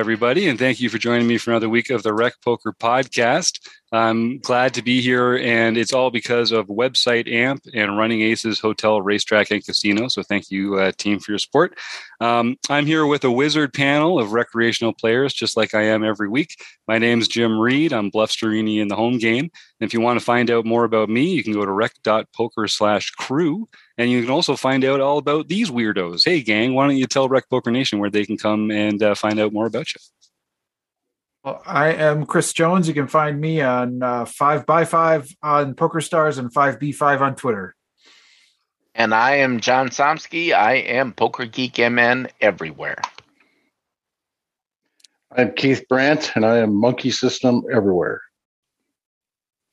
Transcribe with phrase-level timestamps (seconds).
[0.00, 3.60] everybody, and thank you for joining me for another week of the Rec Poker Podcast.
[3.92, 8.58] I'm glad to be here, and it's all because of Website Amp and Running Aces
[8.58, 10.08] Hotel, Racetrack, and Casino.
[10.08, 11.76] So, thank you, uh, team, for your support.
[12.18, 16.30] Um, I'm here with a wizard panel of recreational players, just like I am every
[16.30, 16.56] week.
[16.88, 17.92] My name's Jim Reed.
[17.92, 19.50] I'm Bluff Bluffsterini in the home game.
[19.80, 22.68] And if you want to find out more about me, you can go to rec.poker
[22.68, 23.66] slash crew.
[23.96, 26.24] And you can also find out all about these weirdos.
[26.24, 29.14] Hey, gang, why don't you tell Rec Poker Nation where they can come and uh,
[29.14, 30.00] find out more about you?
[31.42, 32.86] Well, I am Chris Jones.
[32.86, 37.74] You can find me on uh, 5x5 on PokerStars and 5b5 on Twitter.
[38.94, 40.52] And I am John Somsky.
[40.52, 43.00] I am Poker Geek MN everywhere.
[45.34, 48.20] I'm Keith Brandt, and I am Monkey System everywhere.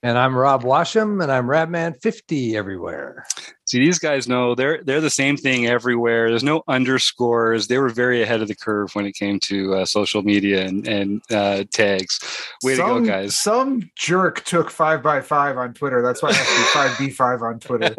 [0.03, 3.25] And I'm Rob Washam, and I'm Ratman50 everywhere.
[3.67, 6.29] See, these guys know they're they're the same thing everywhere.
[6.29, 7.67] There's no underscores.
[7.67, 10.87] They were very ahead of the curve when it came to uh, social media and
[10.87, 12.17] and uh, tags.
[12.63, 13.35] Way some, to go, guys!
[13.35, 16.01] Some jerk took five by five on Twitter.
[16.01, 17.93] That's why I have to be five b five on Twitter.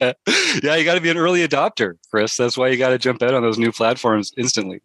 [0.62, 2.36] yeah, you got to be an early adopter, Chris.
[2.36, 4.82] That's why you got to jump out on those new platforms instantly.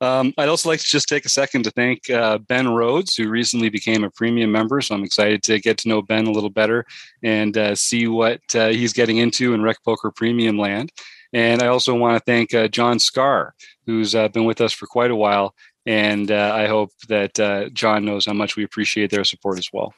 [0.00, 3.28] Um, I'd also like to just take a second to thank uh, Ben Rhodes, who
[3.28, 4.80] recently became a premium member.
[4.80, 6.86] So I'm excited to get to know Ben a little better
[7.22, 10.90] and uh, see what uh, he's getting into in Rec Poker Premium Land.
[11.32, 13.54] And I also want to thank uh, John Scar,
[13.86, 15.54] who's uh, been with us for quite a while.
[15.86, 19.94] And uh, I hope that John knows how much we appreciate their support as well.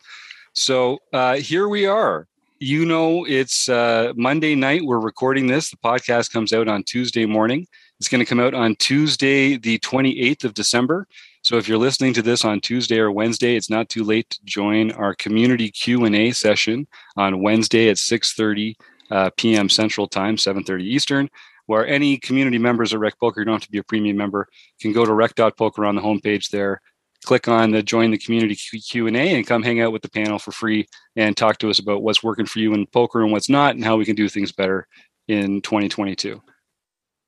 [0.53, 0.99] So
[1.39, 2.27] here we are
[2.62, 4.83] you know it's uh, Monday night.
[4.84, 5.71] We're recording this.
[5.71, 7.67] The podcast comes out on Tuesday morning.
[7.99, 11.09] It's going to come out on Tuesday, the 28th of December.
[11.43, 14.39] So if you're listening to this on Tuesday or Wednesday, it's not too late to
[14.45, 18.75] join our community Q&A session on Wednesday at 6:30
[19.11, 19.69] uh, p.m.
[19.69, 21.29] Central Time, 7:30 Eastern,
[21.67, 24.47] where any community members of Rec Poker, you don't have to be a premium member,
[24.81, 26.81] can go to rec.poker on the homepage there
[27.25, 30.53] click on the join the community q&a and come hang out with the panel for
[30.53, 33.75] free and talk to us about what's working for you in poker and what's not
[33.75, 34.87] and how we can do things better
[35.28, 36.41] in 2022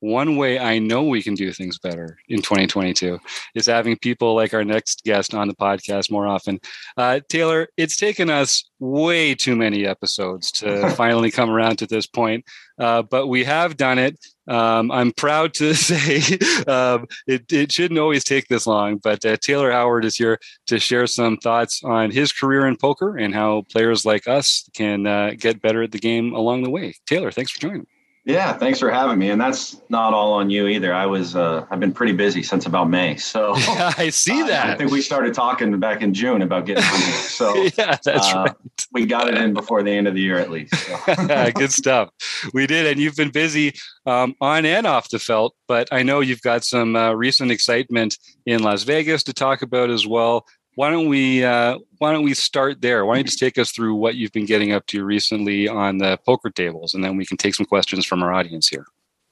[0.04, 3.19] one way I know we can do things better in 2022
[3.54, 6.60] is having people like our next guest on the podcast more often.
[6.98, 12.06] Uh, Taylor, it's taken us way too many episodes to finally come around to this
[12.06, 12.44] point,
[12.78, 14.19] uh, but we have done it.
[14.47, 16.19] Um, I'm proud to say
[16.66, 20.78] um, it, it, shouldn't always take this long, but uh, Taylor Howard is here to
[20.78, 25.32] share some thoughts on his career in poker and how players like us can uh,
[25.38, 26.93] get better at the game along the way.
[27.06, 27.87] Taylor, thanks for joining.
[28.27, 29.29] Yeah, thanks for having me.
[29.29, 30.95] And that's not all on you either.
[30.95, 33.17] I was uh, I've been pretty busy since about May.
[33.17, 34.71] So yeah, I see that.
[34.71, 36.85] Uh, I think we started talking back in June about getting.
[36.85, 38.55] So yeah, that's uh, right.
[38.93, 40.75] We got it in before the end of the year at least.
[40.75, 41.53] So.
[41.55, 42.11] Good stuff.
[42.55, 43.75] We did, and you've been busy
[44.07, 45.55] um, on and off the felt.
[45.69, 49.91] But I know you've got some uh, recent excitement in Las Vegas to talk about
[49.91, 53.05] as well why don't we uh, why don't we start there?
[53.05, 55.99] Why don't you just take us through what you've been getting up to recently on
[55.99, 58.87] the poker tables, and then we can take some questions from our audience here.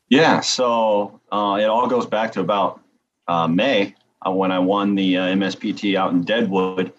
[0.09, 2.81] Yeah, so uh, it all goes back to about
[3.29, 3.95] uh, May
[4.27, 6.93] uh, when I won the uh, MSPT out in Deadwood.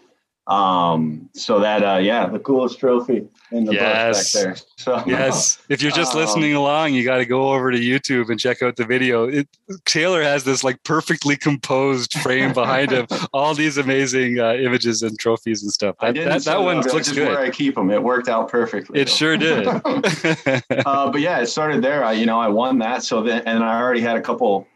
[0.46, 4.34] Um, so that uh, yeah, the coolest trophy in the yes.
[4.34, 4.56] back there.
[4.84, 8.30] So yes, if you're just um, listening along, you got to go over to YouTube
[8.30, 9.30] and check out the video.
[9.30, 9.48] It,
[9.86, 15.18] Taylor has this like perfectly composed frame behind him, all these amazing uh, images and
[15.18, 15.96] trophies and stuff.
[16.02, 17.30] That, that, that one looks good.
[17.30, 19.00] Where I keep them, it worked out perfectly.
[19.00, 19.14] It though.
[19.14, 19.66] sure did.
[19.66, 22.04] uh, but yeah, it started there.
[22.04, 23.04] I, you know, I won that.
[23.04, 24.68] So then, and I already had a couple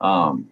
[0.00, 0.48] um,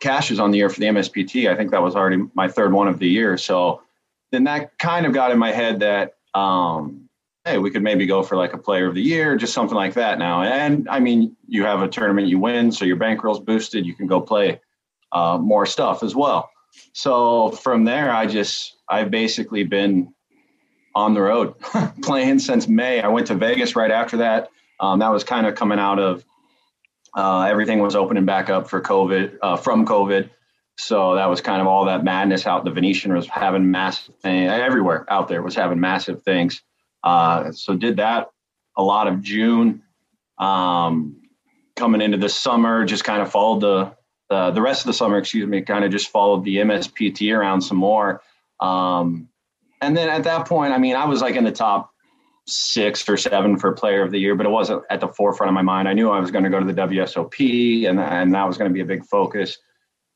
[0.00, 1.50] cashes on the year for the MSPT.
[1.50, 3.36] I think that was already my third one of the year.
[3.36, 3.82] So
[4.30, 7.08] then that kind of got in my head that um,
[7.44, 9.94] hey, we could maybe go for like a player of the year, just something like
[9.94, 10.42] that now.
[10.42, 13.86] And I mean, you have a tournament you win, so your bankroll's boosted.
[13.86, 14.60] You can go play
[15.12, 16.50] uh, more stuff as well.
[16.92, 20.12] So from there, I just I've basically been
[20.94, 21.54] on the road
[22.02, 23.00] playing since May.
[23.00, 24.50] I went to Vegas right after that.
[24.80, 26.24] Um, that was kind of coming out of
[27.16, 30.28] uh, everything was opening back up for COVID uh, from COVID.
[30.78, 32.64] So that was kind of all that madness out.
[32.64, 36.62] The Venetian was having massive things everywhere out there was having massive things.
[37.02, 38.30] Uh, so did that
[38.76, 39.82] a lot of June.
[40.38, 41.20] Um,
[41.74, 43.96] coming into the summer, just kind of followed the
[44.30, 45.18] the rest of the summer.
[45.18, 48.22] Excuse me, kind of just followed the MSPT around some more.
[48.60, 49.28] Um,
[49.80, 51.92] and then at that point, I mean, I was like in the top
[52.46, 55.54] six or seven for player of the year, but it wasn't at the forefront of
[55.54, 55.88] my mind.
[55.88, 58.70] I knew I was going to go to the WSOP and, and that was going
[58.70, 59.58] to be a big focus.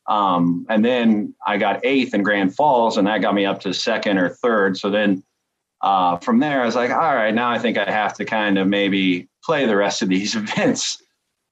[0.07, 3.73] Um, and then I got eighth in Grand Falls, and that got me up to
[3.73, 4.77] second or third.
[4.77, 5.23] So then
[5.81, 8.57] uh, from there, I was like, all right, now I think I have to kind
[8.57, 11.01] of maybe play the rest of these events.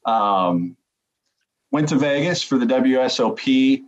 [0.06, 0.76] Um,
[1.72, 3.84] went to Vegas for the WSOP.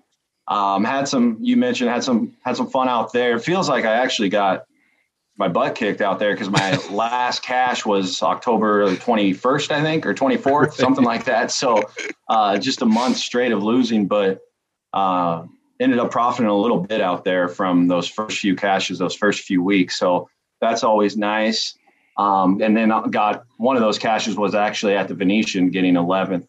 [0.48, 1.38] um, had some.
[1.42, 3.36] You mentioned had some had some fun out there.
[3.36, 4.66] It feels like I actually got
[5.38, 10.14] my butt kicked out there because my last cash was October 21st, I think, or
[10.14, 11.52] 24th, something like that.
[11.52, 11.90] So
[12.30, 14.42] uh, just a month straight of losing, but
[14.94, 15.44] uh,
[15.80, 19.42] ended up profiting a little bit out there from those first few cashes, those first
[19.42, 19.98] few weeks.
[19.98, 20.30] So
[20.62, 21.76] that's always nice.
[22.18, 26.48] Um, and then got one of those cashes was actually at the Venetian getting 11th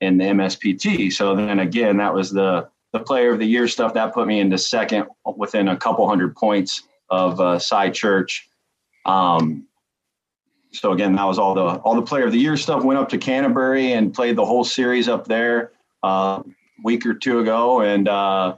[0.00, 1.12] in the MSPT.
[1.12, 4.38] So then again, that was the the player of the year stuff that put me
[4.38, 5.06] into second
[5.36, 8.48] within a couple hundred points of uh, Cy Church.
[9.04, 9.66] Um,
[10.70, 12.84] so again, that was all the all the player of the year stuff.
[12.84, 15.72] Went up to Canterbury and played the whole series up there
[16.02, 16.42] uh,
[16.82, 18.56] week or two ago, and uh,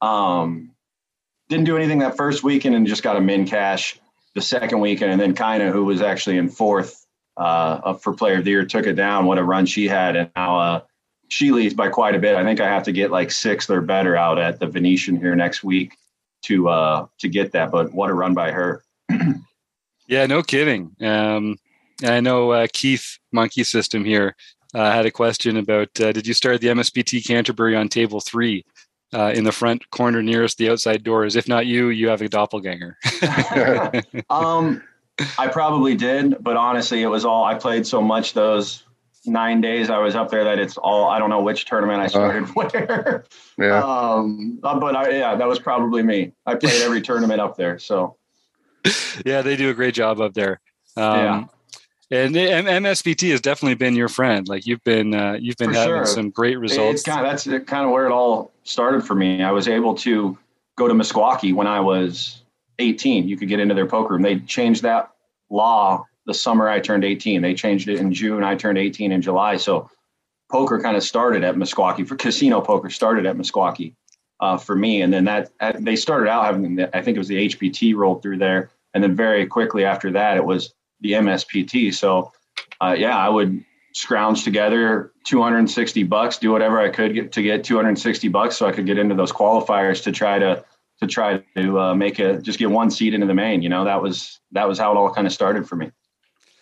[0.00, 0.72] um,
[1.48, 3.98] didn't do anything that first weekend, and just got a min cash
[4.34, 7.06] the second weekend, and then kind of who was actually in fourth
[7.36, 9.26] uh, for player of the year took it down.
[9.26, 10.80] What a run she had, and now uh,
[11.28, 12.36] she leads by quite a bit.
[12.36, 15.34] I think I have to get like sixth or better out at the Venetian here
[15.34, 15.96] next week
[16.42, 17.70] to uh to get that.
[17.70, 18.82] But what a run by her.
[20.06, 20.94] yeah, no kidding.
[21.00, 21.56] Um,
[22.04, 24.34] I know uh, Keith Monkey System here
[24.74, 28.64] uh, had a question about uh, did you start the MSPT Canterbury on table three
[29.14, 31.36] uh, in the front corner nearest the outside doors?
[31.36, 32.96] If not you, you have a doppelganger.
[34.30, 34.82] um,
[35.38, 38.84] I probably did, but honestly, it was all I played so much those
[39.24, 42.06] nine days I was up there that it's all I don't know which tournament I
[42.08, 43.24] started uh, where.
[43.58, 43.82] Yeah.
[43.82, 46.32] Um, uh, but I, yeah, that was probably me.
[46.46, 47.78] I played every tournament up there.
[47.78, 48.16] So.
[49.24, 50.60] Yeah, they do a great job up there.
[50.96, 51.44] Um, yeah.
[52.12, 54.46] And MSPT has definitely been your friend.
[54.46, 56.04] Like you've been, uh, you've been for having sure.
[56.04, 57.00] some great results.
[57.00, 59.42] It's kind of, that's kind of where it all started for me.
[59.42, 60.36] I was able to
[60.76, 62.42] go to Meskwaki when I was
[62.78, 63.26] 18.
[63.26, 64.20] You could get into their poker room.
[64.20, 65.10] They changed that
[65.48, 67.40] law the summer I turned 18.
[67.40, 68.44] They changed it in June.
[68.44, 69.56] I turned 18 in July.
[69.56, 69.88] So
[70.50, 73.94] poker kind of started at Meskwaki for casino poker started at Meskwaki
[74.40, 75.00] uh, for me.
[75.00, 78.36] And then that they started out having, I think it was the HPT rolled through
[78.36, 78.70] there.
[78.92, 81.94] And then very quickly after that, it was the MSPT.
[81.94, 82.32] So
[82.80, 83.64] uh, yeah, I would
[83.94, 88.72] scrounge together 260 bucks, do whatever I could get to get 260 bucks so I
[88.72, 90.64] could get into those qualifiers to try to
[91.00, 93.62] to try to uh, make a just get one seat into the main.
[93.62, 95.90] You know, that was that was how it all kind of started for me.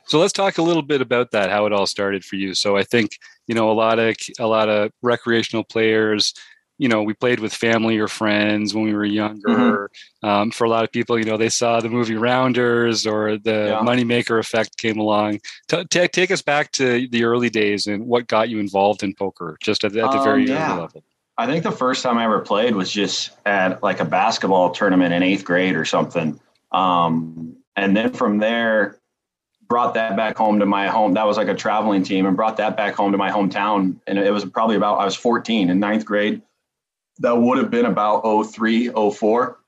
[0.07, 2.55] So let's talk a little bit about that, how it all started for you.
[2.55, 3.13] So I think
[3.47, 6.35] you know a lot of a lot of recreational players.
[6.81, 9.91] You know, we played with family or friends when we were younger.
[10.23, 10.27] Mm-hmm.
[10.27, 13.79] Um, for a lot of people, you know, they saw the movie Rounders or the
[13.81, 13.81] yeah.
[13.81, 15.41] Moneymaker effect came along.
[15.69, 19.15] T- t- take us back to the early days and what got you involved in
[19.15, 20.73] poker, just at the, at the um, very yeah.
[20.73, 21.05] early level.
[21.37, 25.15] I think the first time I ever played was just at like a basketball tournament
[25.15, 26.41] in eighth grade or something.
[26.73, 29.01] Um, and then from there,
[29.71, 31.15] brought that back home to my home.
[31.15, 34.01] That was like a traveling team and brought that back home to my hometown.
[34.07, 36.43] And it was probably about, I was 14 in ninth grade.
[37.21, 39.59] That would have been about 03, 04.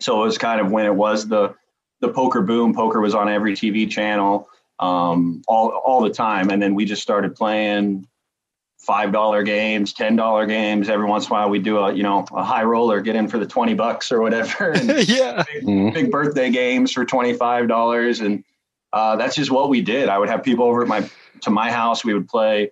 [0.00, 1.54] So it was kind of when it was the,
[2.00, 2.74] the poker boom.
[2.74, 4.48] Poker was on every TV channel
[4.78, 6.50] um, all, all the time.
[6.50, 8.06] And then we just started playing
[8.78, 10.88] five dollar games, ten dollar games.
[10.88, 13.28] Every once in a while, we do a you know a high roller, get in
[13.28, 14.72] for the twenty bucks or whatever.
[15.02, 15.90] yeah, big, mm-hmm.
[15.90, 18.44] big, birthday games for twenty five dollars, and
[18.92, 20.08] uh, that's just what we did.
[20.08, 21.08] I would have people over at my
[21.42, 22.04] to my house.
[22.04, 22.70] We would play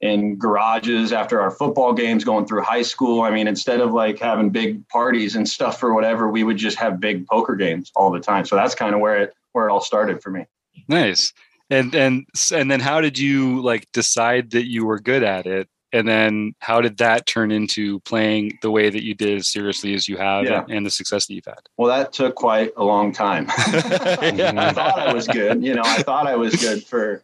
[0.00, 3.22] in garages after our football games going through high school.
[3.22, 6.78] I mean, instead of like having big parties and stuff or whatever, we would just
[6.78, 8.44] have big poker games all the time.
[8.44, 10.46] So that's kind of where it where it all started for me.
[10.86, 11.32] Nice.
[11.70, 15.68] And and and then how did you like decide that you were good at it?
[15.92, 19.94] and then how did that turn into playing the way that you did as seriously
[19.94, 20.62] as you have yeah.
[20.62, 24.72] and, and, the success that you've had well that took quite a long time i
[24.72, 27.22] thought i was good you know i thought i was good for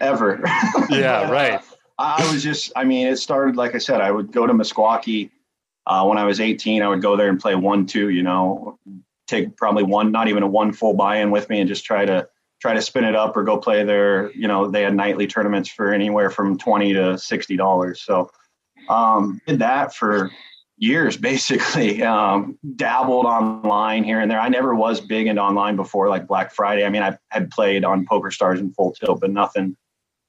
[0.00, 0.40] ever
[0.90, 1.60] yeah right
[1.98, 5.30] i was just i mean it started like i said i would go to meskwaki
[5.86, 8.78] uh, when i was 18 i would go there and play one two you know
[9.26, 12.26] take probably one not even a one full buy-in with me and just try to
[12.64, 15.68] try to spin it up or go play their, you know, they had nightly tournaments
[15.68, 17.96] for anywhere from 20 to $60.
[17.98, 18.30] So
[18.88, 20.30] um, did that for
[20.78, 22.02] years, basically.
[22.02, 24.40] Um, dabbled online here and there.
[24.40, 26.86] I never was big into online before like Black Friday.
[26.86, 29.76] I mean, I had played on Poker Stars and Full Tilt, but nothing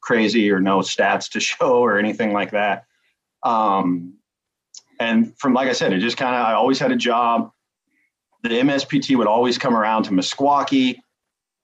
[0.06, 2.86] crazy or no stats to show or anything like that.
[3.44, 4.14] Um,
[5.00, 7.52] and from, like I said, it just kind of, I always had a job.
[8.44, 11.00] The MSPT would always come around to Meskwaki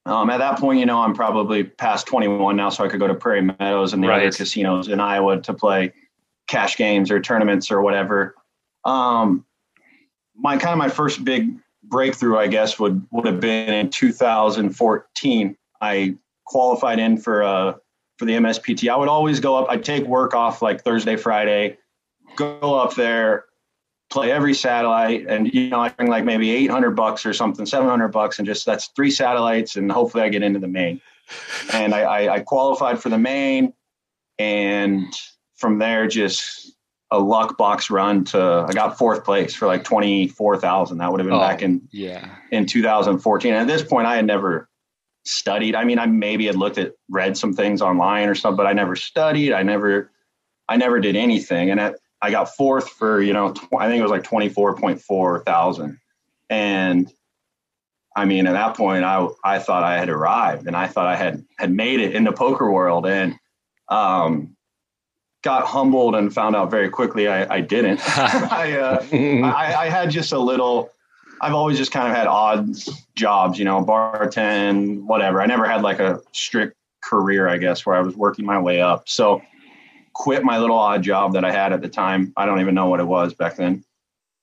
[0.06, 3.08] um, at that point, you know, I'm probably past 21 now, so I could go
[3.08, 4.26] to Prairie Meadows and the right.
[4.28, 5.94] other casinos in Iowa to play
[6.48, 8.36] cash games or tournaments or whatever.
[8.84, 9.46] Um,
[10.36, 15.58] my kind of my first big breakthrough, I guess, would would have been in 2014.
[15.82, 17.74] I qualified in for uh
[18.22, 18.88] for the MSPT.
[18.88, 19.66] I would always go up.
[19.68, 21.80] I'd take work off like Thursday, Friday,
[22.36, 23.46] go up there,
[24.12, 27.66] play every satellite, and you know I bring like maybe eight hundred bucks or something,
[27.66, 31.02] seven hundred bucks, and just that's three satellites, and hopefully I get into the main.
[31.74, 33.74] And I, I, I qualified for the main,
[34.38, 35.12] and
[35.56, 36.74] from there just
[37.10, 41.00] a luck box run to I got fourth place for like twenty four thousand.
[41.00, 42.36] That would have been Oh, back in Yeah.
[42.52, 43.52] in 2014.
[43.52, 44.70] And at this point, I had never
[45.24, 45.76] studied.
[45.76, 48.74] I mean, I maybe had looked at read some things online or something, but I
[48.74, 49.54] never studied.
[49.54, 50.12] I never,
[50.68, 51.70] I never did anything.
[51.70, 55.46] And at, I got fourth for you know, tw- I think it was like 24.4
[55.46, 56.00] thousand.
[56.50, 57.12] And
[58.16, 61.16] I mean, at that point, I I thought I had arrived, and I thought I
[61.16, 63.36] had had made it in the poker world, and
[63.88, 64.56] um,
[65.44, 68.00] got humbled and found out very quickly I, I didn't.
[68.18, 70.90] I, uh, I, I had just a little.
[71.42, 72.70] I've always just kind of had odd
[73.16, 75.42] jobs, you know, bartend, whatever.
[75.42, 78.80] I never had like a strict career, I guess, where I was working my way
[78.80, 79.10] up.
[79.10, 79.42] So,
[80.14, 82.32] quit my little odd job that I had at the time.
[82.38, 83.84] I don't even know what it was back then.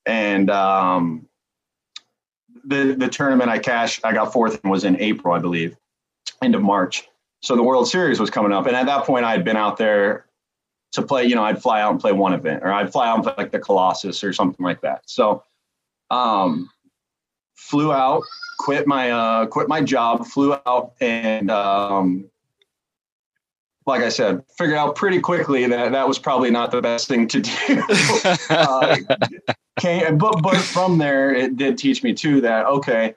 [0.07, 1.28] And um,
[2.64, 5.76] the the tournament I cashed, I got fourth and was in April, I believe,
[6.43, 7.07] end of March.
[7.43, 9.76] So the World Series was coming up, and at that point, I had been out
[9.76, 10.26] there
[10.93, 11.26] to play.
[11.26, 13.35] You know, I'd fly out and play one event, or I'd fly out and play
[13.38, 15.02] like the Colossus or something like that.
[15.07, 15.45] So,
[16.11, 16.71] um,
[17.59, 18.23] flew out,
[18.59, 22.25] quit my uh, quit my job, flew out, and um,
[23.85, 27.27] like I said, figured out pretty quickly that that was probably not the best thing
[27.29, 27.83] to do.
[28.50, 28.97] uh,
[29.81, 33.15] came, but but from there, it did teach me too that okay,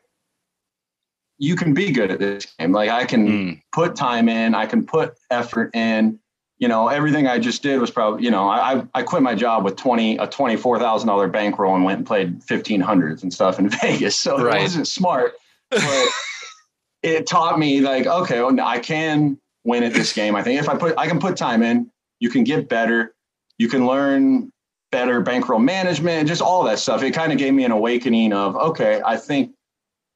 [1.38, 2.72] you can be good at this game.
[2.72, 3.62] Like I can Mm.
[3.72, 6.20] put time in, I can put effort in.
[6.62, 9.34] You know, everything I just did was probably, you know, I I- I quit my
[9.36, 13.24] job with twenty a twenty four thousand dollar bankroll and went and played fifteen hundreds
[13.24, 14.18] and stuff in Vegas.
[14.18, 14.60] So Right.
[14.60, 15.34] it wasn't smart,
[15.72, 16.08] but
[17.04, 20.36] it taught me like, okay, well, I can win at this game.
[20.36, 21.90] I think if I put I can put time in,
[22.20, 23.16] you can get better,
[23.58, 24.52] you can learn
[24.92, 27.02] better bankroll management, just all that stuff.
[27.02, 29.52] It kind of gave me an awakening of okay, I think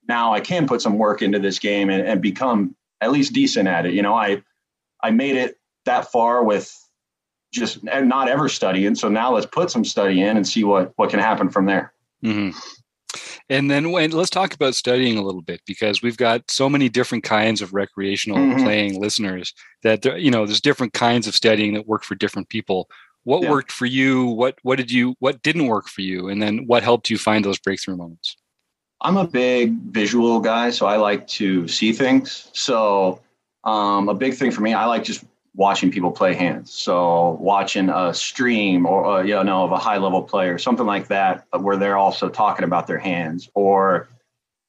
[0.07, 3.67] now I can put some work into this game and, and become at least decent
[3.67, 3.93] at it.
[3.95, 4.43] You know, I
[5.01, 6.73] I made it that far with
[7.53, 8.95] just not ever studying.
[8.95, 11.93] So now let's put some study in and see what what can happen from there.
[12.21, 12.51] hmm
[13.49, 16.89] And then when let's talk about studying a little bit because we've got so many
[16.89, 18.63] different kinds of recreational Mhm.
[18.63, 22.49] playing listeners that there, you know there's different kinds of studying that work for different
[22.49, 22.89] people.
[23.23, 23.51] What Yeah.
[23.51, 24.25] worked for you?
[24.25, 26.27] What what did you what didn't work for you?
[26.29, 28.35] And then what helped you find those breakthrough moments?
[29.01, 32.49] I'm a big visual guy, so I like to see things.
[32.53, 33.21] So
[33.63, 35.23] um, a big thing for me, I like just
[35.55, 36.73] watching people play hands.
[36.73, 41.07] So watching a stream or uh, you know of a high level player, something like
[41.07, 43.49] that, where they're also talking about their hands.
[43.53, 44.09] Or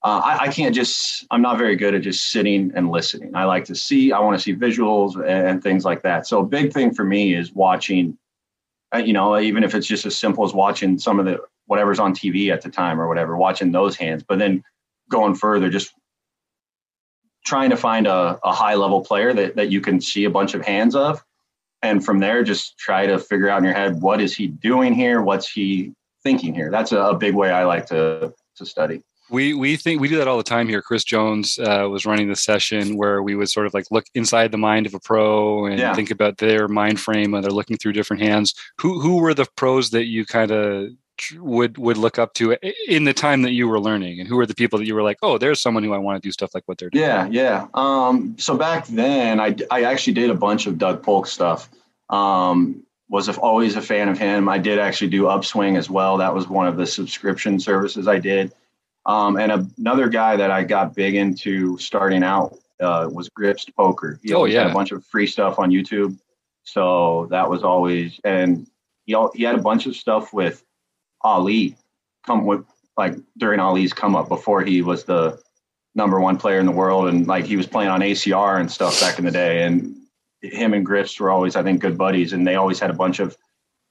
[0.03, 1.27] uh, I, I can't just.
[1.31, 3.35] I'm not very good at just sitting and listening.
[3.35, 4.13] I like to see.
[4.13, 6.27] I want to see visuals and, and things like that.
[6.27, 8.17] So a big thing for me is watching.
[8.95, 11.99] Uh, you know, even if it's just as simple as watching some of the whatever's
[11.99, 14.63] on TV at the time or whatever, watching those hands, but then
[15.11, 15.93] going further, just
[17.47, 20.53] trying to find a, a high level player that, that you can see a bunch
[20.55, 21.25] of hands of.
[21.83, 24.93] And from there, just try to figure out in your head, what is he doing
[24.93, 25.23] here?
[25.23, 26.71] What's he thinking here?
[26.71, 29.03] That's a, a big way I like to, to study.
[29.29, 30.81] We we think we do that all the time here.
[30.81, 34.53] Chris Jones uh, was running the session where we would sort of like look inside
[34.53, 35.95] the mind of a pro and Yeah.
[35.95, 38.55] think about their mind frame when they're looking through different hands.
[38.81, 40.91] Who who were the pros that you kind of
[41.39, 42.57] would would look up to
[42.89, 45.03] in the time that you were learning, and who were the people that you were
[45.03, 47.05] like, oh, there's someone who I want to do stuff like what they're doing.
[47.05, 47.67] Yeah, yeah.
[47.75, 51.69] Um, so back then, I, I actually did a bunch of Doug Polk stuff.
[52.11, 54.49] Um, was a, always a fan of him.
[54.49, 56.17] I did actually do Upswing as well.
[56.17, 58.53] That was one of the subscription services I did.
[59.05, 64.19] Um, and another guy that I got big into starting out uh, was Grips Poker.
[64.23, 64.69] He Oh, yeah.
[64.69, 66.19] a bunch of free stuff on YouTube.
[66.65, 68.67] So that was always, and
[69.05, 70.65] he, he had a bunch of stuff with
[71.27, 71.77] Ali
[72.25, 72.65] come with
[72.97, 75.41] like during Ali's come up before he was the
[75.95, 79.01] number one player in the world and like he was playing on ACR and stuff
[79.01, 79.65] back in the day.
[79.65, 79.97] And
[80.41, 83.19] him and Griffs were always I think good buddies and they always had a bunch
[83.19, 83.37] of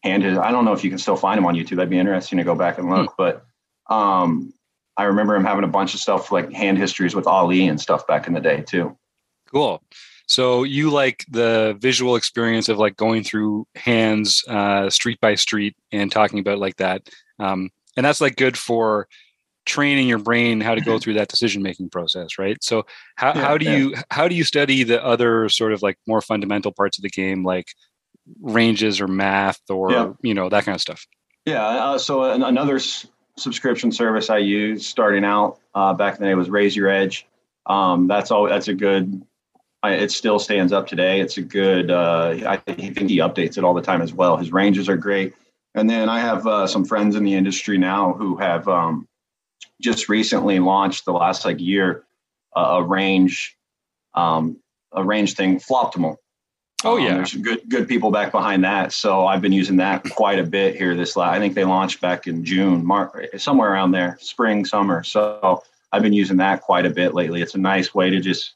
[0.04, 1.76] hand I don't know if you can still find him on YouTube.
[1.76, 3.16] That'd be interesting to go back and look.
[3.18, 3.46] But
[3.90, 4.54] um
[4.98, 8.08] I remember him having a bunch of stuff like hand histories with Ali and stuff
[8.08, 8.98] back in the day too.
[9.52, 9.84] Cool.
[10.28, 15.76] So you like the visual experience of like going through hands uh, street by street
[15.92, 17.08] and talking about it like that,
[17.40, 19.08] um, and that's like good for
[19.66, 22.64] training your brain how to go through that decision making process, right?
[22.64, 23.76] So how Yeah, how do yeah.
[23.78, 27.10] you how do you study the other sort of like more fundamental parts of the
[27.10, 27.68] game, like
[28.42, 30.14] ranges or math or Yeah.
[30.22, 31.06] you know that kind of stuff?
[31.46, 31.64] Yeah.
[31.66, 36.28] Uh, so an, another s- subscription service I used starting out uh, back in the
[36.30, 37.28] day was Raise Your Edge.
[37.66, 38.48] Um, that's all.
[38.48, 39.22] That's a good.
[39.84, 41.20] I, it still stands up today.
[41.22, 41.92] It's a good.
[41.92, 44.38] Uh, I think he updates it all the time as well.
[44.38, 45.34] His ranges are great.
[45.76, 49.08] And then I have uh, some friends in the industry now who have um,
[49.82, 52.06] just recently launched the last like year
[52.56, 53.58] uh, a range,
[54.14, 54.58] um,
[54.94, 56.16] a range thing, Floptimal.
[56.86, 58.94] Oh Um, yeah, there's good good people back behind that.
[58.94, 60.96] So I've been using that quite a bit here.
[60.96, 65.04] This last, I think they launched back in June, March, somewhere around there, spring, summer.
[65.04, 67.42] So I've been using that quite a bit lately.
[67.42, 68.56] It's a nice way to just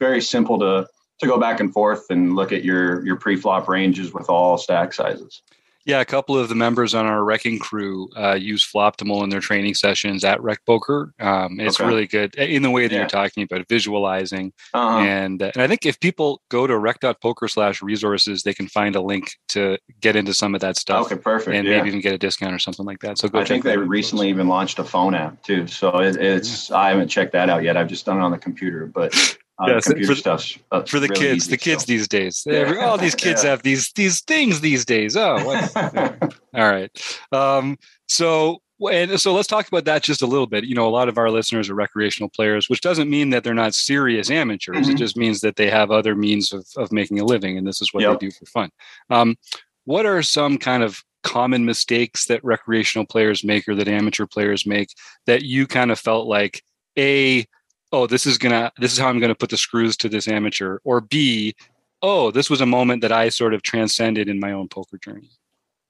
[0.00, 0.88] very simple to
[1.20, 4.92] to go back and forth and look at your your pre-flop ranges with all stack
[4.92, 5.42] sizes.
[5.88, 6.00] Yeah.
[6.00, 9.74] A couple of the members on our wrecking crew uh, use Floptimal in their training
[9.74, 11.12] sessions at Rec Poker.
[11.18, 11.88] Um, it's Okay.
[11.88, 13.00] really good in the way that Yeah.
[13.00, 14.52] you're talking about visualizing.
[14.74, 14.98] Uh-huh.
[14.98, 18.94] And, uh, and I think if people go to rec.poker slash resources, they can find
[18.94, 21.56] a link to get into some of that stuff okay, perfect.
[21.56, 21.78] and yeah.
[21.78, 23.16] maybe even get a discount or something like that.
[23.18, 25.66] So go I think they recently even launched a phone app too.
[25.66, 27.78] So it, it's I haven't checked that out yet.
[27.78, 31.08] I've just done it on the computer, but Yes, computer for- stuff's uh, for the
[31.08, 31.86] really kids, easy, the kids so.
[31.92, 32.44] these days.
[32.46, 32.84] Yeah.
[32.86, 33.50] All these kids Yeah.
[33.50, 35.16] have these these things these days.
[35.16, 36.32] Oh, what?
[36.54, 36.90] all right.
[37.32, 38.58] Um, so
[38.92, 40.62] and so let's talk about that just a little bit.
[40.64, 43.52] You know, a lot of our listeners are recreational players, which doesn't mean that they're
[43.52, 44.88] not serious amateurs.
[44.88, 44.98] It Mhm.
[44.98, 47.92] just means that they have other means of of making a living, and this is
[47.92, 48.20] what Yep.
[48.20, 48.70] they do for fun.
[49.10, 49.36] Um,
[49.84, 54.64] what are some kind of common mistakes that recreational players make or that amateur players
[54.64, 54.90] make
[55.26, 56.62] that you kind of felt like
[56.96, 57.44] a
[57.92, 60.78] oh this is gonna this is how i'm gonna put the screws to this amateur
[60.84, 61.54] or b
[62.02, 65.30] oh this was a moment that i sort of transcended in my own poker journey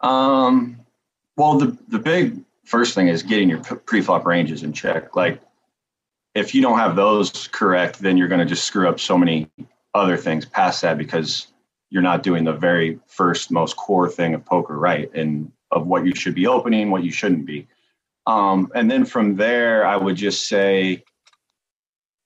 [0.01, 0.81] Um,
[1.37, 5.17] well, the the big first thing is getting your pre-flop ranges in check.
[5.17, 5.41] Like,
[6.35, 9.49] if you don't have those correct, then you're going to just screw up so many
[9.95, 11.49] other things past that because
[11.91, 16.05] you're not doing the very first most core thing of poker right and of what
[16.05, 17.67] you should be opening, what you shouldn't be.
[18.27, 21.03] Um, and then from there, I would just say,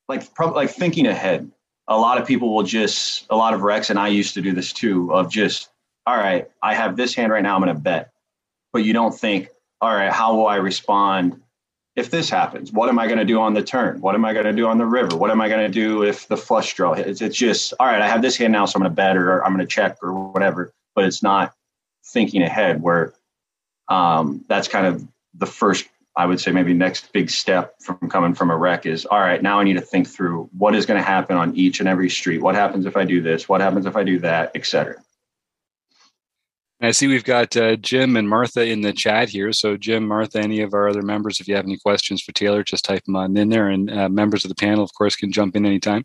[0.08, 1.50] like, probably like thinking ahead.
[1.88, 4.52] A lot of people will just, a lot of Rex, and I used to do
[4.52, 5.68] this too, of just
[6.06, 8.10] all right, I have this hand right now, I'm going to bet.
[8.72, 9.48] But you don't think,
[9.80, 11.40] all right, how will I respond
[11.94, 12.72] if this happens?
[12.72, 14.00] What am I going to do on the turn?
[14.00, 15.16] What am I going to do on the river?
[15.16, 17.20] What am I going to do if the flush draw hits?
[17.20, 19.44] It's just, all right, I have this hand now, so I'm going to bet or
[19.44, 20.72] I'm going to check or whatever.
[20.94, 21.54] But it's not
[22.06, 23.12] thinking ahead where
[23.88, 25.86] um, that's kind of the first,
[26.16, 29.42] I would say, maybe next big step from coming from a wreck is, all right,
[29.42, 32.10] now I need to think through what is going to happen on each and every
[32.10, 32.42] street.
[32.42, 33.48] What happens if I do this?
[33.48, 34.96] What happens if I do that, et cetera.
[36.82, 40.40] i see we've got uh, jim and martha in the chat here so jim martha
[40.40, 43.14] any of our other members if you have any questions for taylor just type them
[43.14, 46.04] on in there and uh, members of the panel of course can jump in anytime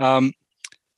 [0.00, 0.32] um,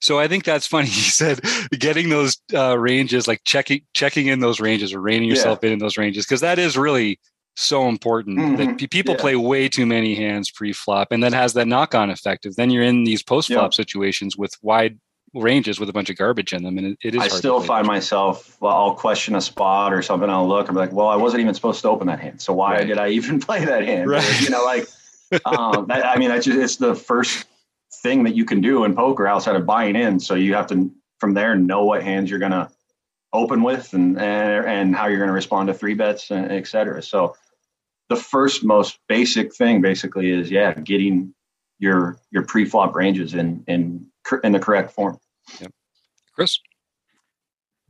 [0.01, 0.87] so I think that's funny.
[1.01, 1.41] He said
[1.79, 5.35] getting those uh, ranges, like checking checking in those ranges or reining Yeah.
[5.35, 7.19] yourself in in those ranges, because that is really
[7.57, 8.57] so important.
[8.59, 8.79] That Mhm.
[8.79, 9.21] pe- people Yeah.
[9.21, 12.83] play way too many hands pre-flop, and that has that knock-on effect of then you're
[12.85, 14.99] in these post-flop situations with wide
[15.35, 17.21] ranges with a bunch of garbage in them, and it, it is.
[17.21, 20.29] I still find myself, well, I'll question a spot or something.
[20.29, 22.41] I'll look, I'm like, well, I wasn't even supposed to open that hand.
[22.41, 22.87] So why Right.
[22.87, 24.07] did I even play that hand?
[24.09, 24.41] Or, Right.
[24.41, 24.89] you know, like,
[25.45, 27.47] um, that, I mean, that's just, it's the first
[28.03, 30.19] thing that you can do in poker outside of buying in.
[30.19, 32.69] So you have to, from there, know what hands you're going to
[33.33, 36.67] open with and, and, and how you're going to respond to three bets and et
[36.67, 37.03] cetera.
[37.03, 37.37] So
[38.09, 41.35] the first most basic thing basically is, yeah, getting
[41.79, 44.07] your, your pre-flop ranges in, in,
[44.43, 45.19] in the correct form.
[45.61, 45.73] Yep.
[46.35, 46.59] Chris.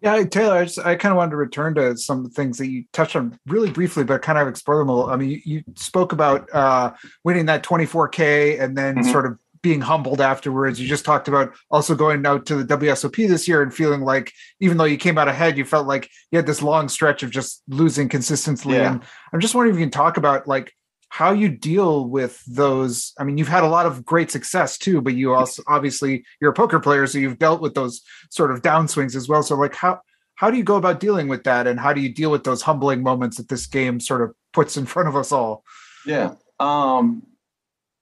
[0.02, 2.56] Yeah, Taylor, I, just, I kind of wanted to return to some of the things
[2.56, 5.10] that you touched on really briefly, but kind of explore them a little.
[5.10, 9.12] I mean, you, you spoke about uh, winning that 24K and then Mhm.
[9.12, 10.80] sort of being humbled afterwards.
[10.80, 14.32] You just talked about also going out to the WSOP this year and feeling like,
[14.60, 17.30] even though you came out ahead, you felt like you had this long stretch of
[17.30, 18.76] just losing consistently.
[18.76, 18.92] Yeah.
[18.92, 20.72] And I'm just wondering if you can talk about like
[21.10, 23.12] how you deal with those.
[23.18, 26.52] I mean, you've had a lot of great success too, but you also obviously you're
[26.52, 29.42] a poker player, so you've dealt with those sort of downswings as well.
[29.42, 30.00] So like how
[30.36, 32.62] how do you go about dealing with that and how do you deal with those
[32.62, 35.64] humbling moments that this game sort of puts in front of us all?
[36.06, 36.34] Yeah.
[36.58, 37.24] Um,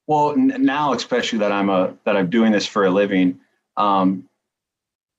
[0.08, 3.38] well, now especially that I'm a that I'm doing this for a living,
[3.76, 4.26] um,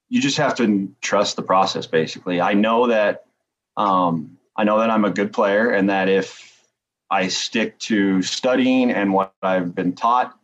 [0.10, 1.86] you just have to trust the process.
[1.86, 3.26] Basically, I know that
[3.78, 6.66] um, I know that I'm a good player, and that if
[7.12, 10.36] I stick to studying and what I've been taught,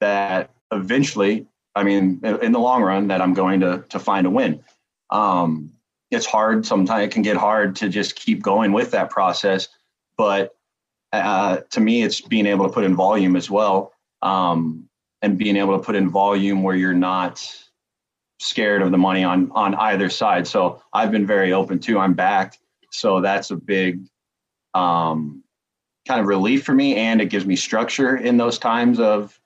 [0.00, 4.24] that eventually, I mean, in in the long run, that I'm going to to find
[4.24, 4.62] a win.
[5.10, 5.72] Um,
[6.12, 9.66] it's hard sometimes; it can get hard to just keep going with that process,
[10.16, 10.54] but
[11.12, 13.92] uh, to me, it's being able to put in volume as well,
[14.22, 14.88] um,
[15.22, 17.44] and being able to put in volume where you're not
[18.38, 20.46] scared of the money on on either side.
[20.46, 21.98] So I've been very open too.
[21.98, 22.58] I'm backed,
[22.90, 24.00] so that's a big
[24.74, 25.42] um,
[26.06, 29.38] kind of relief for me, and it gives me structure in those times of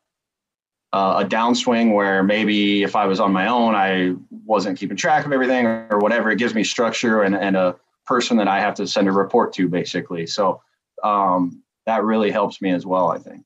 [0.92, 5.26] uh, a downswing where maybe if I was on my own, I wasn't keeping track
[5.26, 6.30] of everything or whatever.
[6.30, 7.74] It gives me structure and, and a
[8.06, 10.26] person that I have to send a report to, basically.
[10.26, 10.62] So
[11.04, 13.10] um, that really helps me as well.
[13.10, 13.44] I think.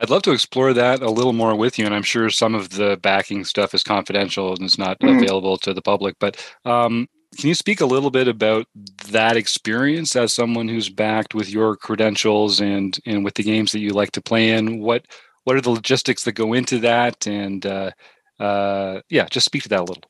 [0.00, 2.70] I'd love to explore that a little more with you, and I'm sure some of
[2.70, 5.18] the backing stuff is confidential and is not mm-hmm.
[5.18, 6.14] available to the public.
[6.20, 8.66] But um, can you speak a little bit about
[9.10, 13.80] that experience as someone who's backed with your credentials and and with the games that
[13.80, 14.80] you like to play in?
[14.80, 15.06] What
[15.44, 17.26] what are the logistics that go into that?
[17.26, 17.90] And uh,
[18.38, 20.04] uh, yeah, just speak to that a little.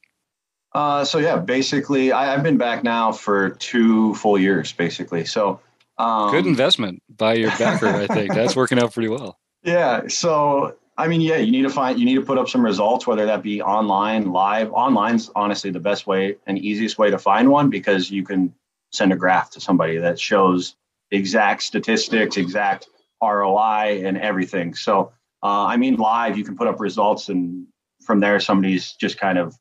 [0.74, 5.24] Uh, so yeah, basically, I, have been back now for two full years, basically.
[5.24, 5.60] So
[5.98, 7.88] um, good investment by your backer.
[7.88, 9.38] I think that's working out pretty well.
[9.62, 10.08] Yeah.
[10.08, 13.06] So I mean, yeah, you need to find you need to put up some results,
[13.06, 14.72] whether that be online, live.
[14.72, 18.52] Online's honestly the best way and easiest way to find one because you can
[18.90, 20.74] send a graph to somebody that shows
[21.10, 22.88] exact statistics, exact
[23.22, 24.74] ROI, and everything.
[24.74, 27.66] So uh, I mean, live you can put up results, and
[28.02, 29.56] from there somebody's just kind of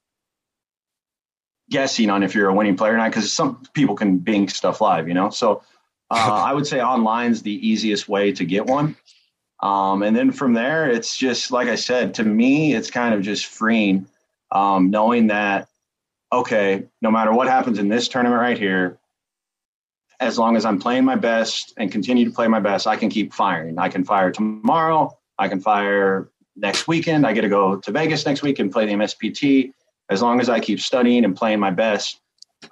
[1.70, 4.82] guessing on if you're a winning player or not because some people can bing stuff
[4.82, 5.30] live, you know.
[5.30, 5.62] So
[6.10, 8.96] uh, I would say online's the easiest way to get one.
[9.62, 13.22] Um, and then from there, it's just like I said, to me, it's kind of
[13.22, 14.08] just freeing,
[14.52, 15.68] um, knowing that,
[16.32, 19.00] okay, no matter what happens in this tournament right here,
[20.20, 23.10] as long as I'm playing my best and continue to play my best, I can
[23.10, 23.78] keep firing.
[23.78, 25.16] I can fire tomorrow.
[25.38, 27.26] I can fire next weekend.
[27.26, 29.74] I get to go to Vegas next week and play the MSPT.
[30.10, 32.20] As long as I keep studying and playing my best.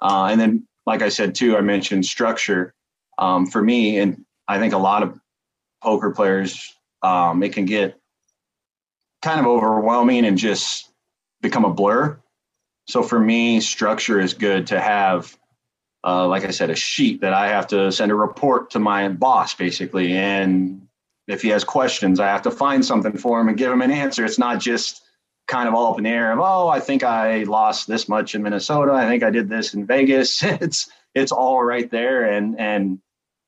[0.00, 2.74] Uh, and then, like I said, too, I mentioned structure
[3.18, 3.98] um, for me.
[3.98, 5.18] And I think a lot of
[5.82, 7.98] poker players um, it can get
[9.22, 10.90] kind of overwhelming and just
[11.40, 12.18] become a blur.
[12.88, 15.36] So for me, structure is good to have,
[16.04, 19.08] uh, like I said, a sheet that I have to send a report to my
[19.08, 20.16] boss basically.
[20.16, 20.86] And
[21.26, 23.90] if he has questions, I have to find something for him and give him an
[23.90, 24.24] answer.
[24.24, 25.02] It's not just
[25.48, 28.34] kind of all up in the air of, oh, I think I lost this much
[28.34, 28.92] in Minnesota.
[28.92, 30.42] I think I did this in Vegas.
[30.44, 33.00] it's it's all right there and and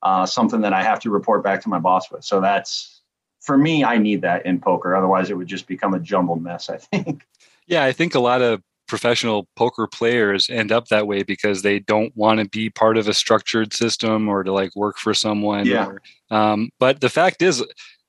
[0.03, 2.23] uh, something that I have to report back to my boss with.
[2.23, 3.01] So that's
[3.41, 4.95] for me, I need that in poker.
[4.95, 7.25] Otherwise, it would just become a jumbled mess, I think.
[7.67, 11.77] Yeah, I think a lot of professional poker players end up that way because they
[11.77, 15.67] don't want to be part of a structured system or to like work for someone.
[15.67, 15.85] Yeah.
[15.85, 16.01] Or,
[16.35, 17.63] um, but the fact is,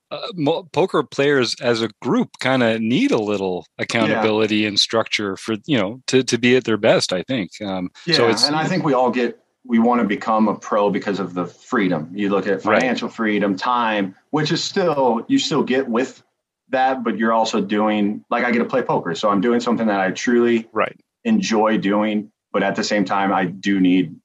[0.09, 4.69] uh, poker players as a group kind of need a little accountability yeah.
[4.69, 7.13] and structure for you know to to be at their best.
[7.13, 7.51] I think.
[7.61, 10.89] Um, yeah, so and I think we all get we want to become a pro
[10.89, 12.09] because of the freedom.
[12.13, 13.15] You look at financial right.
[13.15, 16.23] freedom, time, which is still you still get with
[16.69, 19.87] that, but you're also doing like I get to play poker, so I'm doing something
[19.87, 24.15] that I truly right enjoy doing, but at the same time I do need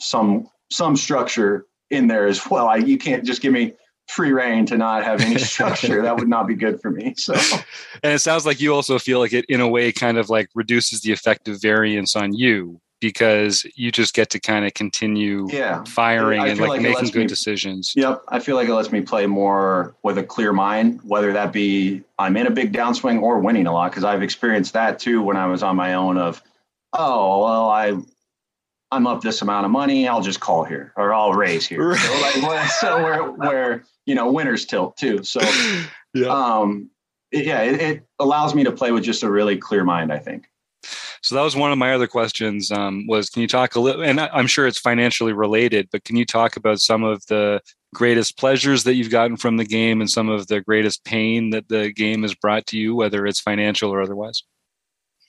[0.00, 2.68] some some structure in there as well.
[2.68, 3.74] I you can't just give me
[4.08, 6.02] free reign to not have any structure.
[6.02, 7.14] that would not be good for me.
[7.16, 7.34] So,
[8.02, 10.48] and it sounds like you also feel like it, in a way, kind of like
[10.54, 15.84] reduces the effective variance on you because you just get to kind of continue yeah.
[15.84, 17.92] firing and like, like making good me, decisions.
[17.94, 18.22] Yep.
[18.28, 22.02] I feel like it lets me play more with a clear mind, whether that be
[22.18, 23.92] I'm in a big downswing or winning a lot.
[23.92, 26.42] Cause I've experienced that too when I was on my own of,
[26.94, 27.98] oh, well, I,
[28.90, 30.08] I'm up this amount of money.
[30.08, 31.90] I'll just call here or I'll raise here.
[31.90, 31.98] Right.
[31.98, 35.22] So like, so where, where, you know, winners tilt too.
[35.22, 35.40] So,
[36.14, 36.28] yeah.
[36.28, 36.88] um,
[37.30, 40.48] yeah, it, it allows me to play with just a really clear mind, I think.
[41.26, 42.70] So that was one of my other questions.
[42.70, 44.04] Um, was can you talk a little?
[44.04, 47.60] And I'm sure it's financially related, but can you talk about some of the
[47.92, 51.68] greatest pleasures that you've gotten from the game and some of the greatest pain that
[51.68, 54.44] the game has brought to you, whether it's financial or otherwise?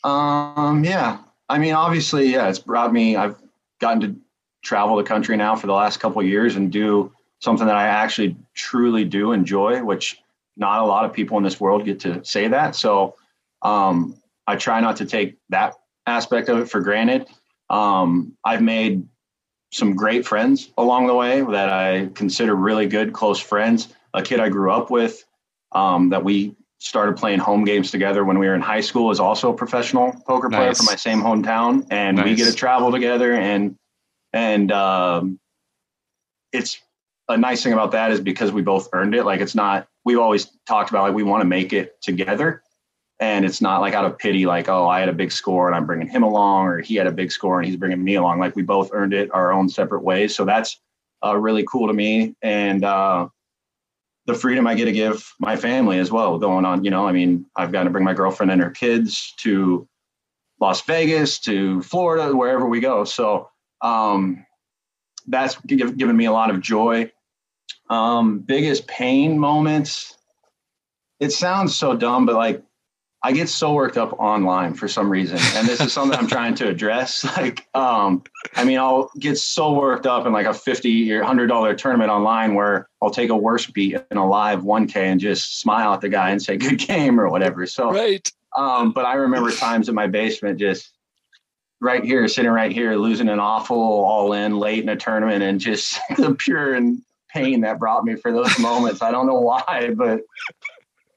[0.04, 1.18] Um, yeah.
[1.50, 3.16] I mean, obviously, yeah, it's brought me.
[3.16, 3.36] I've
[3.82, 4.16] gotten to
[4.62, 8.36] travel the country now for the last couple years and do something that I actually
[8.54, 10.22] truly do enjoy, which
[10.58, 12.76] not a lot of people in this world get to say that.
[12.76, 13.16] So
[13.64, 15.74] um, I try not to take that
[16.08, 17.28] aspect of it for granted.
[17.70, 19.08] Um, I've made
[19.72, 23.94] some great friends along the way that I consider really good, close friends.
[24.14, 25.24] A kid I grew up with
[25.74, 29.20] um, that we started playing home games together when we were in high school is
[29.20, 30.78] also a professional poker player nice.
[30.78, 32.26] from my same hometown, and nice.
[32.26, 33.34] we get to travel together.
[33.34, 33.76] And
[34.34, 35.40] and um,
[36.54, 36.80] it's
[37.28, 39.24] a nice thing about that is because we both earned it.
[39.24, 39.88] Like it's not.
[40.06, 42.64] We've always talked about like we want to make it together,
[43.20, 45.76] and it's not like out of pity like oh i had a big score and
[45.76, 48.40] i'm bringing him along or he had a big score and he's bringing me along.
[48.40, 50.36] Like we both earned it our own separate ways.
[50.36, 50.80] So that's
[51.26, 52.36] uh, really cool to me.
[52.42, 53.30] And uh,
[54.26, 57.14] the freedom i get to give my family as well going on you know i
[57.14, 59.88] mean i've got to bring my girlfriend and her kids to
[60.60, 63.04] las vegas to florida wherever we go.
[63.04, 63.50] So
[63.82, 64.46] um,
[65.28, 67.12] that's given me a lot of joy.
[67.90, 70.18] Um, biggest pain moments.
[71.20, 72.64] It sounds so dumb but like
[73.24, 76.56] I get so worked up online for some reason, and this is something I'm trying
[76.56, 77.26] to address.
[77.38, 78.24] Like, um,
[78.56, 82.10] I mean, I'll get so worked up in like a fifty or hundred dollar tournament
[82.10, 86.02] online where I'll take a worse beat in a live 1K and just smile at
[86.02, 87.66] the guy and say "good game" or whatever.
[87.68, 88.32] So, right.
[88.56, 90.92] Um, but I remember times in my basement just
[91.80, 95.60] right here, sitting right here, losing an awful all in late in a tournament, and
[95.60, 99.02] just the pure and pain that brought me for those moments.
[99.02, 100.22] I don't know why, but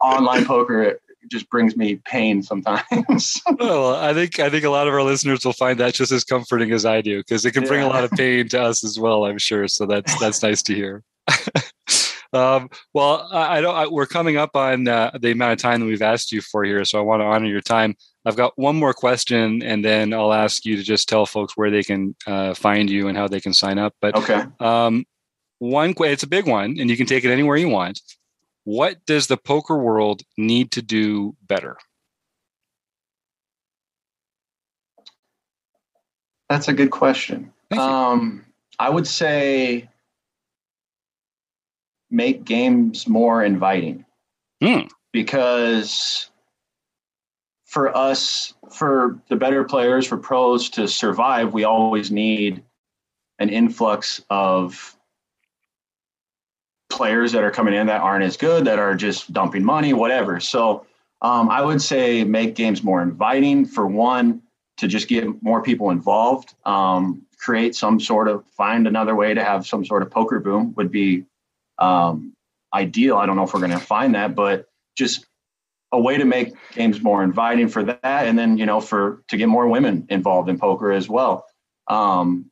[0.02, 0.98] online poker
[1.30, 3.40] just brings me pain sometimes.
[3.58, 6.24] well, I think I think a lot of our listeners will find that just as
[6.24, 7.88] comforting as I do because it can bring Yeah.
[7.88, 9.24] a lot of pain to us as well.
[9.24, 11.02] I'm sure, so that's that's nice to hear.
[12.32, 13.74] um, well, I, I don't.
[13.74, 16.64] I, we're coming up on uh, the amount of time that we've asked you for
[16.64, 17.96] here, so I want to honor your time.
[18.26, 21.70] I've got one more question, and then I'll ask you to just tell folks where
[21.70, 23.94] they can uh, find you and how they can sign up.
[24.00, 24.44] But okay.
[24.60, 25.06] um,
[25.58, 28.00] one, it's a big one, and you can take it anywhere you want.
[28.64, 31.76] What does the poker world need to do better?
[36.48, 37.52] That's a good question.
[37.70, 38.44] Um,
[38.78, 39.88] I would say
[42.10, 44.04] make games more inviting
[44.60, 44.88] Hmm.
[45.12, 46.28] because
[47.66, 52.64] for us, for the better players, for pros to survive, we always need
[53.38, 54.96] an influx of
[56.90, 60.40] players that are coming in that aren't as good, that are just dumping money, whatever.
[60.40, 60.86] So
[61.22, 64.42] um, I would say make games more inviting for one,
[64.80, 69.44] to just get more people involved, um, create some sort of find another way to
[69.44, 71.24] have some sort of poker boom would be
[71.78, 72.32] um,
[72.72, 73.16] ideal.
[73.16, 75.26] I don't know if we're going to find that, but just
[75.92, 79.36] a way to make games more inviting for that, and then you know for to
[79.36, 81.44] get more women involved in poker as well.
[81.88, 82.49] Um,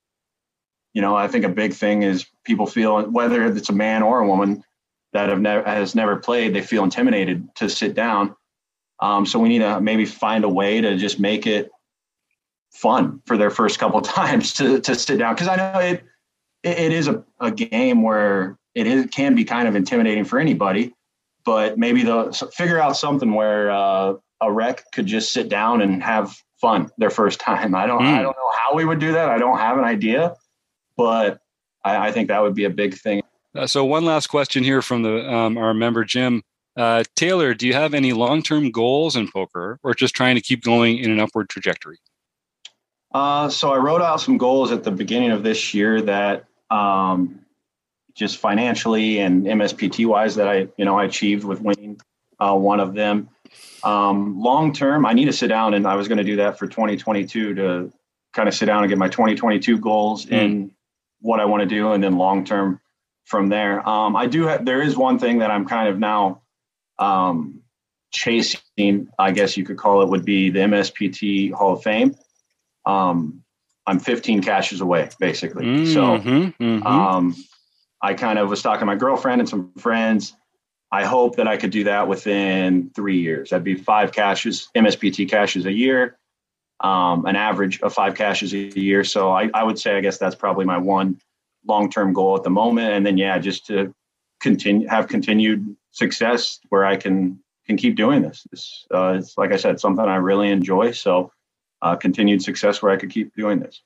[0.99, 4.19] you know, I think a big thing is people feel whether it's a man or
[4.19, 4.65] a woman
[5.13, 8.35] that have never has never played, they feel intimidated to sit down.
[8.99, 11.71] Um, so we need to maybe find a way to just make it
[12.73, 16.03] fun for their first couple times to to sit down because I know it
[16.65, 20.41] it, it is a, a game where it is can be kind of intimidating for
[20.41, 20.93] anybody,
[21.45, 25.81] but maybe the so figure out something where uh, a rec could just sit down
[25.81, 27.77] and have fun their first time.
[27.77, 28.23] I don't I Mm.
[28.25, 29.29] don't know how we would do that.
[29.29, 30.35] I don't have an idea,
[30.99, 31.41] but
[31.85, 33.23] I, I think that would be a big thing.
[33.55, 36.43] Uh, so one last question here from the um, our member Jim
[36.77, 37.55] uh, Taylor.
[37.55, 40.99] Do you have any long term goals in poker, or just trying to keep going
[40.99, 41.99] in an upward trajectory?
[43.15, 47.41] Uh, so I wrote out some goals at the beginning of this year that um,
[48.15, 51.99] just financially and MSPT wise that I, you know, I achieved with winning
[52.39, 53.31] uh, one of them.
[53.83, 56.59] Um, long term, I need to sit down and I was going to do that
[56.59, 57.93] for 2022 to
[58.35, 60.71] kind of sit down and get my 2022 goals in
[61.21, 62.81] what I want to do, and then long term
[63.25, 63.87] from there.
[63.87, 66.43] Um, I do have, there is one thing that I'm kind of now
[66.99, 67.61] um,
[68.11, 72.15] chasing, I guess you could call it, would be the MSPT Hall of Fame
[72.89, 73.43] um,
[73.87, 75.87] I'm 15 cashes away, basically.
[75.87, 76.85] So Mhm, mhm.
[76.87, 77.35] um,
[78.03, 80.35] I kind of was talking to my girlfriend and some friends.
[80.91, 83.51] I hope that I could do that within three years.
[83.51, 86.19] That'd be five cashes, MSPT cashes a year,
[86.81, 89.05] um, an average of five cashes a year.
[89.05, 91.21] So I, I would say, I guess that's probably my one
[91.67, 92.93] long-term goal at the moment.
[92.93, 93.95] And then, yeah, just to
[94.41, 98.47] continue, have continued success where I can, can keep doing this.
[98.51, 100.93] This, uh, it's like I said, something I really enjoy.
[100.93, 101.33] So
[101.83, 103.83] uh, continued success where I could keep doing this.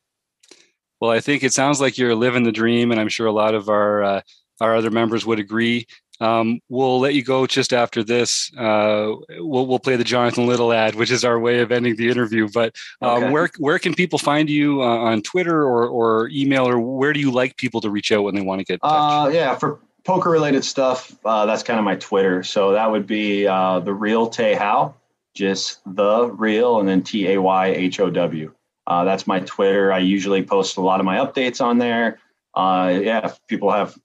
[1.00, 3.54] Well, I think it sounds like you're living the dream, and I'm sure a lot
[3.54, 4.20] of our uh,
[4.60, 5.86] our other members would agree.
[6.20, 8.50] Um, we'll let you go just after this.
[8.56, 12.08] Uh, we'll we'll play the Jonathan Little ad, which is our way of ending the
[12.08, 12.48] interview.
[12.52, 13.30] But um, Okay.
[13.32, 17.20] where where can people find you uh, on Twitter or or email, or where do
[17.20, 19.26] you like people to reach out when they want to get in touch?
[19.26, 22.42] Uh, yeah, for poker related stuff, uh, that's kind of my Twitter.
[22.42, 24.94] So that would be uh, the real Tay How,
[25.34, 28.52] just the real, and then T A Y H O W.
[28.86, 29.92] Uh, that's my Twitter.
[29.92, 32.18] I usually post a lot of my updates on there.
[32.54, 33.96] Uh, yeah, if people have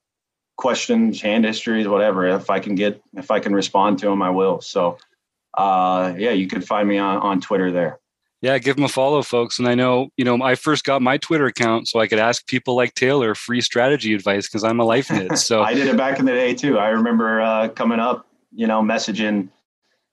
[0.58, 4.32] questions, hand histories, whatever, if I can get, if I can respond to them, I
[4.32, 4.60] will.
[4.60, 4.98] So,
[5.54, 8.00] uh, yeah, you can find me on, on Twitter there.
[8.42, 9.58] Yeah, give them a follow, folks.
[9.58, 12.46] And I know, you know, I first got my Twitter account so I could ask
[12.46, 15.38] people like Taylor free strategy advice because I'm a life nit.
[15.40, 16.78] So I did it back in the day too.
[16.78, 19.50] I remember uh, coming up, you know, messaging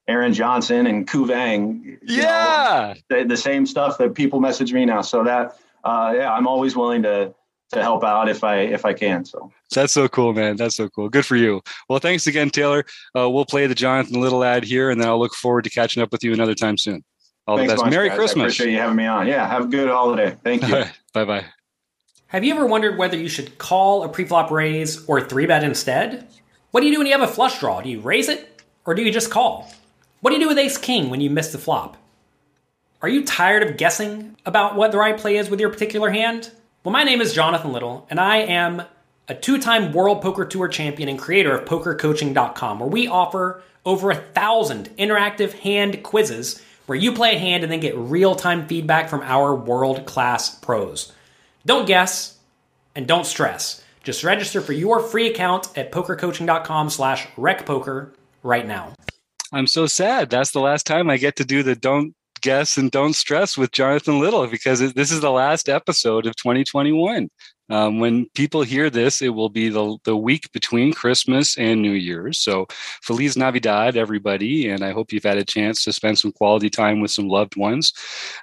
[0.07, 1.83] Aaron Johnson and Kuvang.
[1.83, 5.01] you know, yeah, the, the same stuff that people message me now.
[5.01, 7.33] So that, uh, yeah, I'm always willing to
[7.75, 9.23] to help out if I if I can.
[9.23, 10.55] So that's so cool, man.
[10.55, 11.09] That's so cool.
[11.09, 11.61] Good for you.
[11.87, 12.85] Well, thanks again, Taylor.
[13.15, 16.01] Uh, we'll play the Jonathan Little ad here, and then I'll look forward to catching
[16.01, 17.03] up with you another time soon.
[17.47, 17.85] All thanks the best.
[17.85, 18.15] much, Merry guys.
[18.15, 18.53] I Christmas.
[18.55, 19.27] appreciate you having me on.
[19.27, 20.35] Yeah, have a good holiday.
[20.43, 20.83] Thank you.
[21.13, 21.45] bye bye.
[22.27, 26.27] Have you ever wondered whether you should call a preflop raise or three bet instead?
[26.71, 27.81] What do you do when you have a flush draw?
[27.81, 29.71] Do you raise it or do you just call?
[30.21, 31.97] What do you do with ace king when you miss the flop?
[33.01, 36.51] Are you tired of guessing about what the right play is with your particular hand?
[36.85, 38.83] Well, my name is Jonathan Little, and I am
[39.27, 44.11] a two time World Poker Tour champion and creator of PokerCoaching.com, where we offer over
[44.11, 48.67] a thousand interactive hand quizzes where you play a hand and then get real time
[48.67, 51.11] feedback from our world class pros.
[51.65, 52.37] Don't guess
[52.93, 53.83] and don't stress.
[54.03, 58.11] Just register for your free account at pokercoaching.com slash recpoker
[58.43, 58.93] right now.
[59.51, 60.29] I'm so sad.
[60.29, 62.13] That's the last time I get to do the don't
[62.45, 67.27] guess and don't stress with Jonathan Little because this is the last episode of 2021.
[67.71, 71.93] Um, when people hear this, it will be the, the week between Christmas and New
[71.93, 72.37] Year's.
[72.37, 72.67] So,
[73.01, 74.69] Feliz Navidad, everybody.
[74.69, 77.55] And I hope you've had a chance to spend some quality time with some loved
[77.55, 77.91] ones.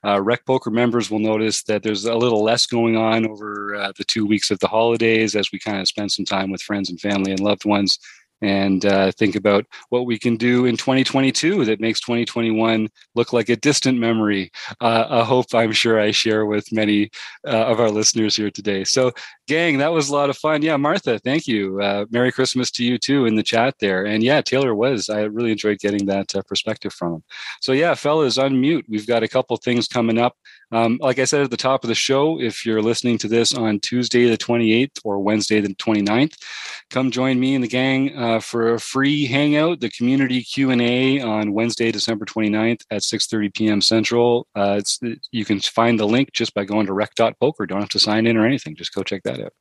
[0.05, 3.93] Uh, Rec Poker members will notice that there's a little less going on over uh,
[3.97, 6.91] the two weeks of the holidays as we kind of spend some time with friends
[6.91, 8.01] and family and loved ones
[8.43, 13.49] and uh, think about what we can do in 2022 that makes 2021 look like
[13.49, 14.51] a distant memory.
[14.81, 17.11] Uh, a hope I'm sure I share with many
[17.47, 18.85] uh, of our listeners here today.
[18.85, 19.13] So,
[19.47, 20.63] gang, that was a lot of fun.
[20.63, 21.81] Yeah, Martha, thank you.
[21.81, 24.05] Uh, Merry Christmas to you too in the chat there.
[24.05, 25.09] And yeah, Taylor was.
[25.09, 27.25] I really enjoyed getting that uh, perspective from him.
[27.61, 28.85] So, yeah, fellas, unmute.
[28.89, 30.37] We've got a couple things coming up.
[30.73, 33.55] Um, like I said at the top of the show, if you're listening to this
[33.55, 36.35] on Tuesday the 28th or Wednesday the 29th,
[36.91, 41.53] come join me and the gang uh, for a free hangout, the community Q&A on
[41.53, 43.81] Wednesday, December 29th at 6.30 p.m.
[43.83, 44.47] Central.
[44.55, 44.81] Uh,
[45.31, 47.67] you can find the link just by going to rec.poker.
[47.67, 48.75] Don't have to sign in or anything.
[48.75, 49.53] Just go check that out.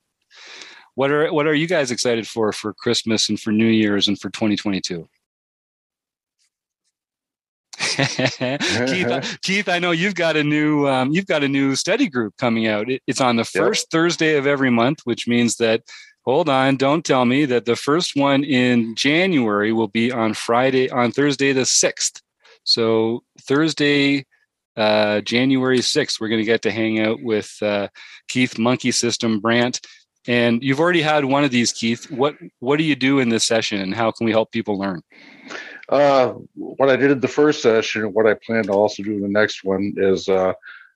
[0.96, 4.20] What are what are you guys excited for for Christmas and for New Year's and
[4.20, 5.08] for 2022?
[7.96, 12.36] Keith, Keith, I know you've got a new um, you've got a new study group
[12.38, 12.90] coming out.
[12.90, 13.92] It, it's on the first yep.
[13.92, 15.84] Thursday of every month, which means that
[16.26, 20.90] hold on, don't tell me that the first one in January will be on Friday
[20.90, 22.22] on Thursday the sixth.
[22.64, 24.26] So Thursday,
[24.78, 27.88] uh, January sixth, we're going to get to hang out with uh,
[28.28, 29.82] Keith Monkey System Brandt.
[30.28, 32.12] And you've already had one of these, Keith.
[32.12, 35.02] What what do you do in this session, and how can we help people learn?
[35.92, 39.22] Uh, what I did in the first session, what I plan to also do in
[39.22, 40.54] the next one, is uh,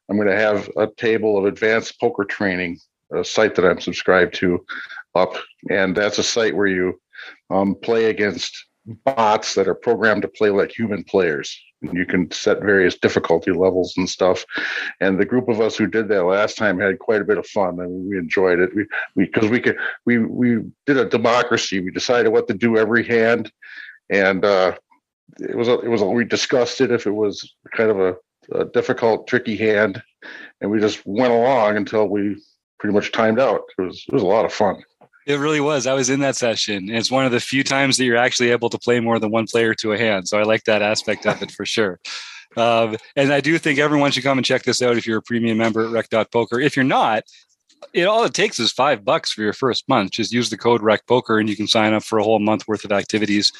[0.10, 2.80] I'm going to have a table of advanced poker training,
[3.14, 4.66] a site that I'm subscribed to,
[5.14, 5.36] up,
[5.70, 7.00] and that's a site where you
[7.50, 8.68] um, play against
[9.04, 11.60] bots that are programmed to play like human players.
[11.82, 14.46] And you can set various difficulty levels and stuff.
[15.02, 17.46] And the group of us who did that last time had quite a bit of
[17.48, 17.80] fun.
[17.80, 18.74] I mean, we enjoyed it.
[18.74, 21.82] We because we, we could we we did a democracy.
[21.82, 23.52] We decided what to do every hand,
[24.10, 24.78] and uh,
[25.40, 28.16] it was a, it was a, we discussed it if it was kind of a,
[28.54, 30.02] a, difficult, tricky hand,
[30.62, 32.42] and we just went along until we
[32.80, 33.62] pretty much timed out.
[33.78, 34.84] It was it was a lot of fun.
[35.26, 35.88] It really was.
[35.88, 36.90] I was in that session.
[36.90, 39.48] It's one of the few times that you're actually able to play more than one
[39.48, 40.28] player to a hand.
[40.28, 42.00] So I like that aspect of it for sure.
[42.56, 45.24] Um, and I do think everyone should come and check this out if you're a
[45.24, 46.60] premium member at rec.poker.
[46.60, 47.24] If you're not,
[47.94, 50.12] it all it takes is five bucks for your first month.
[50.12, 52.86] Just use the code RecPoker and you can sign up for a whole month worth
[52.86, 53.52] of activities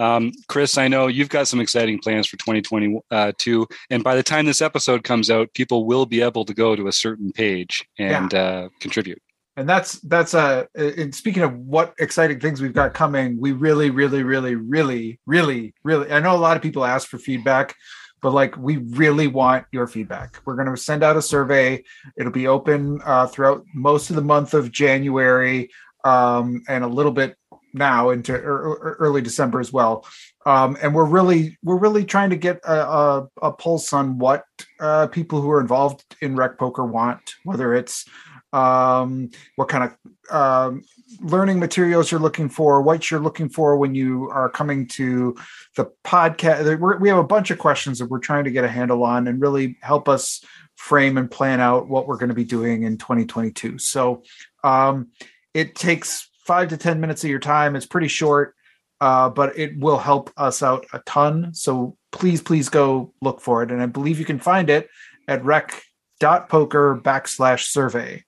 [0.00, 4.46] um, Chris, I know you've got some exciting plans for 2022, and by the time
[4.46, 8.32] this episode comes out, people will be able to go to a certain page and
[8.32, 8.40] yeah.
[8.40, 9.20] uh, contribute.
[9.56, 13.90] And that's that's uh and speaking of what exciting things we've got coming, we really,
[13.90, 17.74] really, really, really, really, really I know a lot of people ask for feedback,
[18.22, 20.38] but like we really want your feedback.
[20.46, 21.84] We're going to send out a survey.
[22.16, 25.68] It'll be open uh, throughout most of the month of January
[26.04, 27.36] um, and a little bit
[27.72, 30.06] now into early December as well.
[30.46, 34.44] Um, and we're really we're really trying to get a, a, a pulse on what
[34.78, 38.06] uh, people who are involved in rec poker want, whether it's
[38.52, 40.82] um, what kind of um,
[41.20, 45.36] learning materials you're looking for, what you're looking for when you are coming to
[45.76, 47.00] the podcast.
[47.00, 49.40] we have a bunch of questions that we're trying to get a handle on and
[49.40, 50.44] really help us
[50.76, 53.78] frame and plan out what we're going to be doing in 2022.
[53.78, 54.22] So
[54.64, 55.08] um,
[55.52, 57.76] it takes five to 10 minutes of your time.
[57.76, 58.56] It's pretty short,
[59.00, 61.54] uh, but it will help us out a ton.
[61.54, 63.70] So please, please go look for it.
[63.70, 64.88] And I believe you can find it
[65.28, 68.24] at rec.poker backslash survey.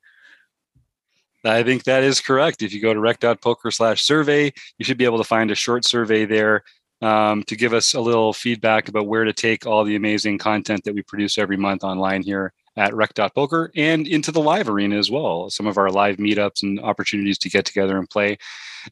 [1.45, 2.63] I think that is correct.
[2.63, 5.85] If you go to rec.poker slash survey, you should be able to find a short
[5.85, 6.63] survey there
[7.01, 10.85] um, to give us a little feedback about where to take all the amazing content
[10.85, 15.11] that we produce every month online here at rec.poker and into the live arena as
[15.11, 15.51] well.
[15.51, 18.39] Some of our live meetups and opportunities to get together and play.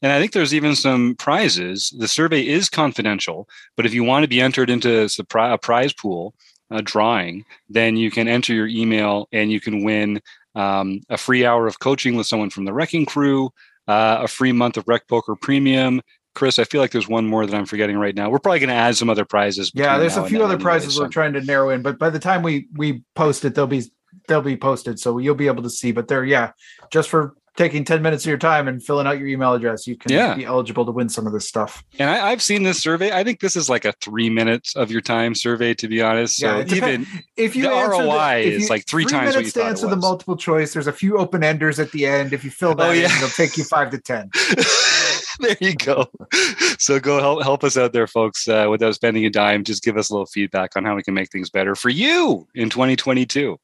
[0.01, 1.93] And I think there's even some prizes.
[1.97, 6.33] The survey is confidential, but if you want to be entered into a prize pool,
[6.69, 10.21] a drawing, then you can enter your email and you can win
[10.55, 13.51] um, a free hour of coaching with someone from the Wrecking Crew,
[13.87, 16.01] uh, a free month of Rec Poker Premium,
[16.33, 18.29] Chris, I feel like there's one more that I'm forgetting right now.
[18.29, 19.71] We're probably going to add some other prizes.
[19.73, 22.09] Yeah, there's a few other anyway, prizes so- we're trying to narrow in, but by
[22.09, 23.83] the time we we post it, they'll be
[24.27, 25.91] they'll be posted, so you'll be able to see.
[25.91, 26.51] But they're yeah,
[26.91, 29.97] just for taking 10 minutes of your time and filling out your email address, you
[29.97, 30.35] can Yeah.
[30.35, 31.83] be eligible to win some of this stuff.
[31.99, 33.11] And I, I've seen this survey.
[33.11, 36.37] I think this is like a three minutes of your time survey, to be honest.
[36.37, 37.05] So Yeah, even
[37.35, 39.67] If you The answer ROI if is you- like three times what minutes you to
[39.67, 40.71] answer the multiple choice.
[40.71, 42.31] There's a few open enders at the end.
[42.31, 44.29] If you fill oh, that Oh, in, it'll take you five to ten.
[45.41, 46.07] there you go.
[46.79, 48.47] So go help help us out there, folks.
[48.47, 51.13] Uh, without spending a dime, just give us a little feedback on how we can
[51.13, 53.57] make things better for you in 2022.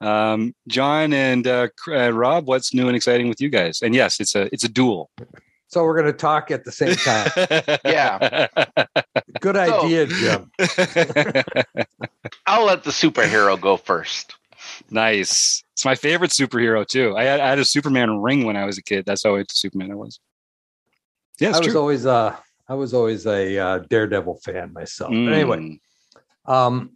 [0.00, 3.82] Um, John and uh, uh, Rob, what's new and exciting with you guys?
[3.82, 5.10] And yes, it's a it's a duel.
[5.68, 7.30] So we're going to talk at the same time.
[7.84, 8.48] Yeah.
[9.40, 10.50] Good So- idea, Jim.
[12.46, 14.34] I'll let the superhero go first.
[14.90, 15.62] nice.
[15.74, 17.16] It's my favorite superhero too.
[17.16, 19.04] I had, I had a Superman ring when I was a kid.
[19.06, 20.18] That's how into Superman I was.
[21.40, 21.78] Yeah, I was true.
[21.80, 22.36] always uh
[22.68, 25.10] I was always a uh, Daredevil fan myself.
[25.10, 25.80] But anyway, Mm.
[26.52, 26.90] um,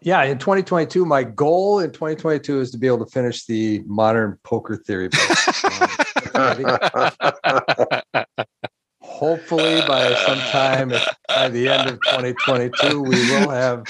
[0.00, 4.38] yeah, in 2022, my goal in 2022 is to be able to finish the modern
[4.44, 5.28] poker theory book.
[9.00, 10.90] Hopefully, by sometime
[11.28, 13.84] by the end of 2022, we will have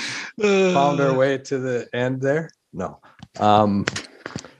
[0.72, 2.50] found our way to the end there.
[2.72, 3.00] No.
[3.38, 3.84] Um,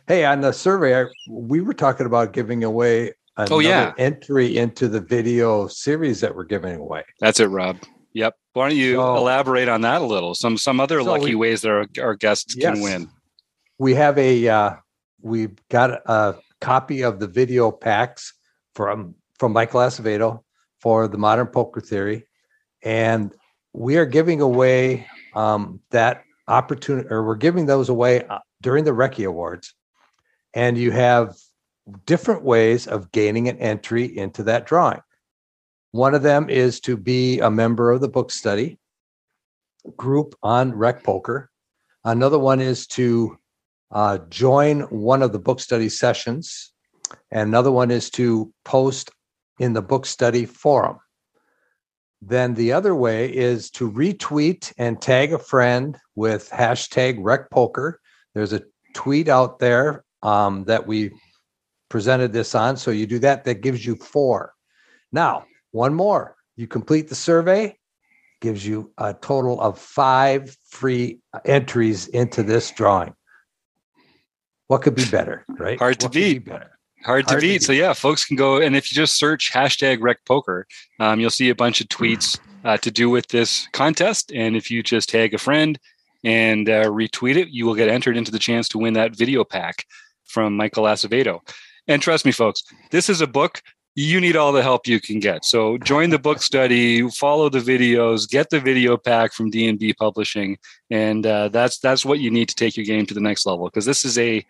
[0.06, 3.92] hey, on the survey, I, we were talking about giving away another Oh, yeah.
[3.98, 7.04] entry into the video series that we're giving away.
[7.20, 7.78] That's it, Rob.
[8.12, 8.34] Yep.
[8.52, 10.34] Why don't you So- elaborate on that a little?
[10.34, 12.74] Some some other So lucky we- ways that our, our guests Yes.
[12.74, 13.08] can win.
[13.78, 14.70] we have a uh,
[15.22, 18.34] we've got a copy of the video packs
[18.74, 20.42] from from Michael Acevedo
[20.80, 22.26] for the Modern Poker Theory,
[22.82, 23.32] and
[23.72, 28.90] we are giving away um, that opportunity, or we're giving those away uh, during the
[28.90, 29.74] Recce Awards,
[30.54, 31.36] and you have
[32.06, 35.00] different ways of gaining an entry into that drawing.
[35.92, 38.78] One of them is to be a member of the book study
[39.96, 41.50] group on Rec Poker.
[42.04, 43.38] Another one is to
[43.90, 46.72] uh, join one of the book study sessions.
[47.30, 49.10] And another one is to post
[49.58, 50.98] in the book study forum.
[52.20, 58.00] Then the other way is to retweet and tag a friend with hashtag rec poker.
[58.34, 58.62] There's a
[58.94, 61.12] tweet out there um, that we
[61.88, 62.76] presented this on.
[62.76, 64.54] So you do that, that gives you four.
[65.12, 66.36] Now, one more.
[66.56, 67.78] You complete the survey,
[68.40, 73.14] gives you a total of five free entries into this drawing.
[74.66, 75.78] What could be better, right?
[75.78, 76.44] Hard to What could be beat.
[76.44, 76.78] better.
[77.04, 77.62] Hard to Hard to beat.
[77.62, 80.66] So yeah, folks can go and if you just search hashtag Rec Poker,
[81.00, 84.32] um, you'll see a bunch of tweets uh, to do with this contest.
[84.34, 85.78] And if you just tag a friend
[86.24, 89.44] and uh, retweet it, you will get entered into the chance to win that video
[89.44, 89.86] pack
[90.24, 91.40] from Michael Acevedo.
[91.88, 93.62] And trust me, folks, this is a book.
[93.94, 95.44] You need all the help you can get.
[95.44, 99.78] So join the book study, follow the videos, get the video pack from D and
[99.78, 100.56] B Publishing,
[100.90, 103.66] and uh, that's that's what you need to take your game to the next level.
[103.66, 104.44] Because this is a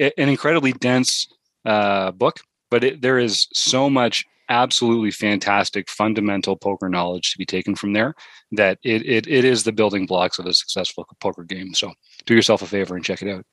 [0.00, 1.28] an incredibly dense
[1.64, 7.46] uh, book, but it, there is so much absolutely fantastic fundamental poker knowledge to be
[7.46, 8.14] taken from there
[8.50, 11.72] that it, it, it is the building blocks of a successful poker game.
[11.72, 11.92] So
[12.26, 13.46] do yourself a favor and check it out.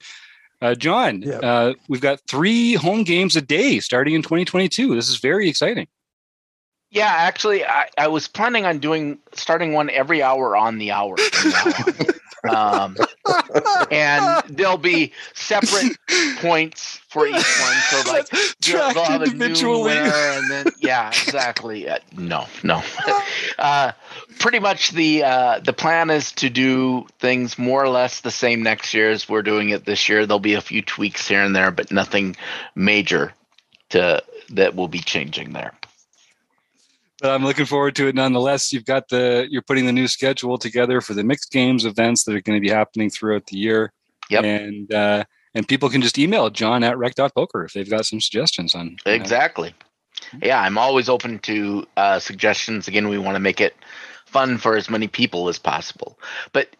[0.61, 1.37] Uh, John, Yeah.
[1.37, 4.95] uh, we've got three home games a day starting in 2022.
[4.95, 5.87] This is very exciting.
[6.89, 11.15] Yeah, actually, I, I was planning on doing starting one every hour on the hour.
[12.41, 12.97] from now on.
[12.97, 12.97] um,
[13.91, 15.97] and there'll be separate
[16.37, 17.77] points for each one.
[17.89, 18.27] So like
[18.61, 19.83] tracked they'll have a new individually.
[19.83, 21.87] winner, and then yeah, exactly.
[21.89, 22.81] Uh, no, no.
[23.59, 23.91] uh,
[24.39, 28.63] pretty much the uh, the plan is to do things more or less the same
[28.63, 30.25] next year as we're doing it this year.
[30.25, 32.35] There'll be a few tweaks here and there, but nothing
[32.75, 33.33] major
[33.89, 35.73] to that will be changing there.
[37.19, 38.71] But I'm looking forward to it nonetheless.
[38.71, 42.35] You've got the you're putting the new schedule together for the mixed games events that
[42.35, 43.91] are going to be happening throughout the year.
[44.29, 44.43] Yep.
[44.43, 48.75] And uh, and people can just email John at rec.poker if they've got some suggestions
[48.75, 49.73] on know, Exactly.
[50.41, 52.87] Yeah, I'm always open to uh, suggestions.
[52.87, 53.75] Again, we want to make it
[54.25, 56.19] fun for as many people as possible.
[56.51, 56.75] But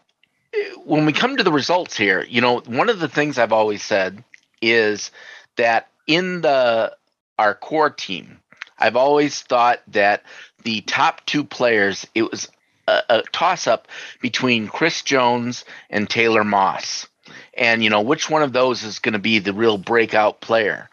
[0.54, 3.52] uh, when we come to the results here, you know, one of the things I've
[3.52, 4.22] always said
[4.60, 5.10] is
[5.56, 6.96] that in the
[7.38, 8.40] our core team,
[8.78, 10.22] I've always thought that
[10.64, 12.48] the top two players, it was
[12.86, 13.88] a, a toss up
[14.20, 17.06] between Chris Jones and Taylor Moss.
[17.54, 20.88] And, you know, which one of those is going to be the real breakout player?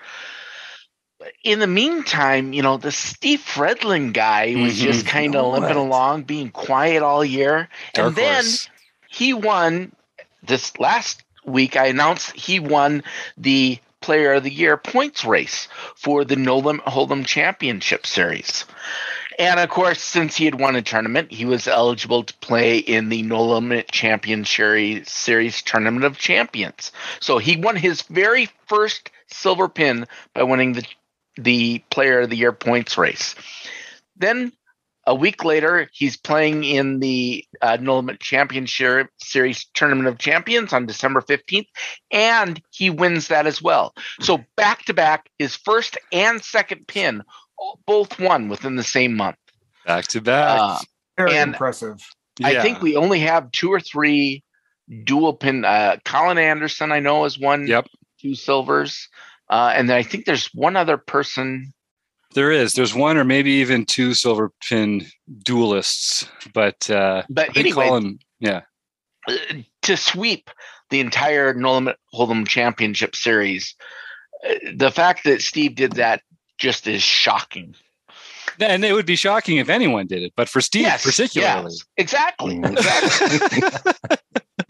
[1.43, 4.83] in the meantime, you know, the Steve Fredlin guy was Mhm.
[4.83, 7.67] just kind of limping along, being quiet all year.
[7.93, 8.69] dark and then horse.
[9.07, 9.91] he won
[10.43, 11.77] this last week.
[11.77, 13.03] I announced he won
[13.37, 18.65] the Player of the Year points race for the No Limit Hold'em Championship Series.
[19.39, 23.09] And of course, since he had won a tournament, he was eligible to play in
[23.09, 26.91] the No Limit Champion Series, Series Tournament of Champions.
[27.19, 30.85] So he won his very first silver pin by winning the
[31.35, 33.33] the Player of the Year points race.
[34.15, 34.53] Then
[35.07, 40.73] a week later, he's playing in the uh, No Limit Champion Series Tournament of Champions
[40.73, 41.67] on December 15th,
[42.11, 43.93] and he wins that as well.
[44.21, 47.23] So back to back, his first and second pin
[47.85, 49.37] both won within the same month.
[49.85, 50.59] Back to back.
[50.59, 50.79] Uh,
[51.17, 52.01] Very impressive.
[52.39, 52.47] Yeah.
[52.47, 54.43] I think we only have two or three
[55.03, 55.63] dual pin.
[55.63, 57.87] Uh, Colin Anderson, I know, has won yep.
[58.19, 59.07] two silvers.
[59.49, 61.71] Uh, and then I think there's one other person.
[62.35, 62.73] There is.
[62.73, 65.05] There's one or maybe even two silver pin
[65.43, 68.61] duelists, but uh, but anyway, Colin, yeah.
[69.83, 70.51] To sweep
[70.89, 73.73] the entire No Limit Hold'em Championship Series,
[74.47, 76.21] uh, the fact that Steve did that
[76.57, 77.73] just is shocking.
[78.59, 81.63] And it would be shocking if anyone did it, but for Steve yes, particularly.
[81.63, 82.59] Yes, exactly.
[82.59, 83.61] exactly.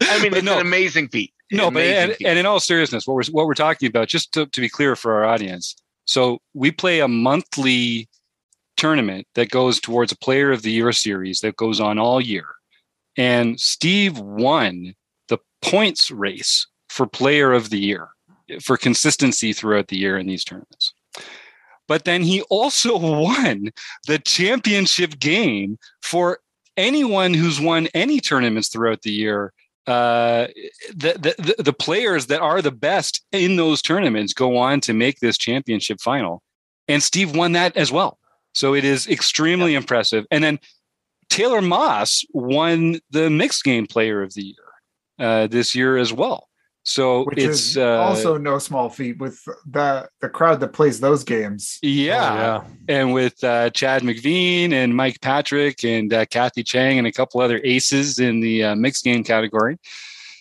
[0.02, 1.32] I mean, but it's no, an amazing feat.
[1.52, 4.46] No, but and, and, in all seriousness, what we're what we're talking about, just to,
[4.46, 5.76] to be clear for our audience,
[6.06, 8.08] so we play a monthly
[8.76, 12.46] tournament that goes towards a Player of the Year series that goes on all year,
[13.16, 14.94] and Steve won
[15.28, 18.08] the points race for Player of the Year
[18.62, 20.94] for consistency throughout the year in these tournaments.
[21.88, 23.70] But then he also won
[24.06, 26.38] the championship game for
[26.76, 29.52] anyone who's won any tournaments throughout the year
[29.86, 30.48] uh,
[30.94, 35.20] the, the the players that are the best in those tournaments go on to make
[35.20, 36.42] this championship final,
[36.88, 38.18] and Steve won that as well.
[38.52, 39.78] So it is extremely yeah.
[39.78, 40.24] impressive.
[40.30, 40.58] And then
[41.28, 44.66] Taylor Moss won the mixed game player of the year
[45.18, 46.48] uh, this year as well.
[46.88, 51.24] So Which it's uh, also no small feat with the the crowd that plays those
[51.24, 51.80] games.
[51.82, 52.96] Yeah, oh, yeah.
[52.96, 57.40] and with uh, Chad McVean and Mike Patrick and uh, Kathy Chang and a couple
[57.40, 59.78] other aces in the uh, mixed game category.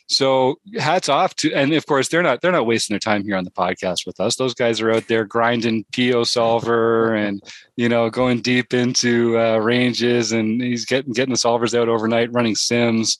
[0.08, 3.38] So hats off to, and of course they're not they're not wasting their time here
[3.38, 4.36] on the podcast with us.
[4.36, 7.42] Those guys are out there grinding PioSolver and
[7.76, 12.32] you know going deep into uh, ranges, and he's getting getting the solvers out overnight,
[12.32, 13.18] running sims.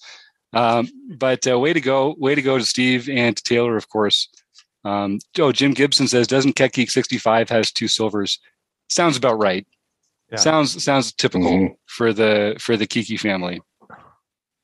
[0.54, 3.90] Um, but uh, way to go, way to go to Steve and to Taylor, of
[3.90, 4.30] course.
[4.84, 8.40] Um, oh, Jim Gibson says, doesn't Keck Geek 65 has two silvers?
[8.88, 9.66] Sounds about right.
[10.32, 10.38] Yeah.
[10.38, 11.74] Sounds sounds typical mm-hmm.
[11.86, 13.62] for the for the Kiki family.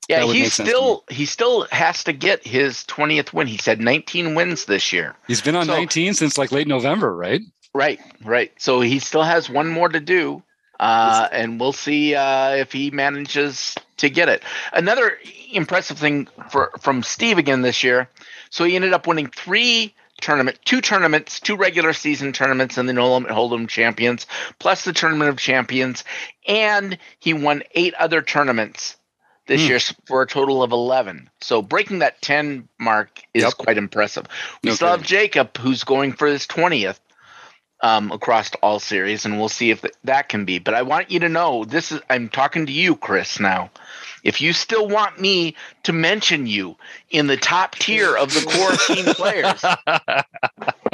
[0.10, 3.48] Yeah, he still he still has to get his 20th win.
[3.48, 5.16] He said 19 wins this year.
[5.28, 7.42] He's been on so, 19 since like late November, right?
[7.74, 8.52] Right, right.
[8.58, 10.44] So he still has one more to do.
[10.80, 14.44] Uh, and we'll see uh, if he manages to get it.
[14.74, 15.18] Another
[15.52, 18.10] impressive thing for from Steve again this year.
[18.50, 22.94] So he ended up winning three tournament, two tournaments, two regular season tournaments in the
[22.94, 24.28] No Limit Hold'em Champions,
[24.60, 26.04] plus the Tournament of Champions,
[26.48, 28.98] and he won eight other tournaments
[29.48, 29.70] this mm.
[29.70, 31.30] year for a total of 11.
[31.42, 33.54] So breaking that 10 mark is yep.
[33.54, 34.28] quite impressive.
[34.64, 34.76] We okay.
[34.76, 37.00] still have Jacob, who's going for his 20th
[37.82, 40.60] um, across all series, and we'll see if that can be.
[40.60, 43.40] But I want you to know this is I'm talking to you, Chris.
[43.40, 43.72] Now,
[44.24, 46.76] if you still want me to mention you
[47.10, 49.64] in the top tier of the core team players,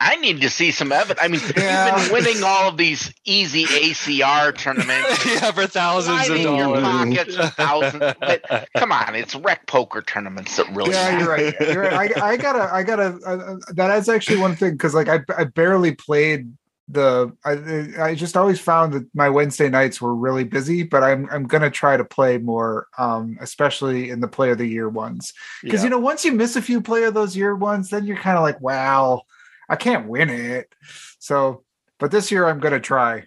[0.00, 1.18] I need to see some evidence.
[1.20, 1.96] I mean, yeah.
[1.96, 5.26] you've been winning all of these easy ACR tournaments.
[5.26, 6.46] yeah, for thousands of dollars.
[6.46, 8.14] Your pockets for thousands.
[8.20, 10.92] But come on, it's rec poker tournaments that really.
[10.92, 11.18] Yeah, matter.
[11.18, 11.54] you're right.
[11.60, 12.16] You're right.
[12.16, 13.18] I, I gotta, I gotta.
[13.26, 16.52] Uh, that is actually one thing because, like, I, I barely played
[16.86, 17.32] the.
[17.44, 21.44] I, I just always found that my Wednesday nights were really busy, but I'm, I'm
[21.48, 25.34] gonna try to play more, um, especially in the play of the year ones.
[25.60, 25.84] Because yeah.
[25.84, 28.36] you know, once you miss a few play of those year ones, then you're kind
[28.36, 29.24] of like, wow
[29.68, 30.72] I can't win it.
[31.18, 31.64] So,
[31.98, 33.24] but this year I'm going to try.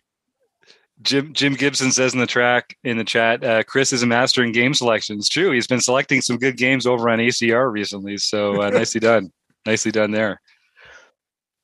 [1.01, 4.43] Jim Jim Gibson says in the track in the chat, uh, Chris is a master
[4.43, 5.17] in game selection.
[5.17, 5.51] It's true.
[5.51, 8.17] He's been selecting some good games over on ACR recently.
[8.17, 9.31] So uh, nicely done.
[9.65, 10.41] Nicely done there.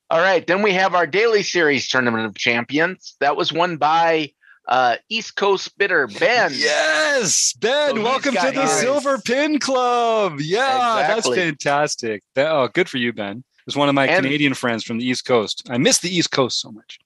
[0.10, 0.46] All right.
[0.46, 3.16] Then we have our daily series tournament of champions.
[3.20, 4.32] That was won by
[4.68, 6.52] uh, East Coast Bitter Ben.
[6.56, 7.96] Yes, Ben.
[7.96, 8.72] So welcome to the his.
[8.72, 10.40] Silver Pin Club.
[10.40, 11.36] Yeah, exactly.
[11.36, 12.24] that's fantastic.
[12.38, 15.26] oh, good for you, Ben was one of my and, Canadian friends from the East
[15.26, 15.68] Coast.
[15.70, 17.00] I miss the East Coast so much.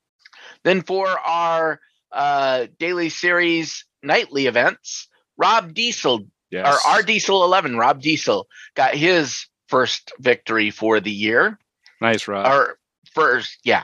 [0.64, 1.82] Then for our
[2.12, 5.08] uh, daily series nightly events,
[5.38, 6.68] Rob Diesel, yes.
[6.68, 11.58] or our Diesel 11, Rob Diesel got his first victory for the year.
[12.00, 12.46] Nice, Rob.
[12.46, 12.78] Or
[13.14, 13.84] first, yeah,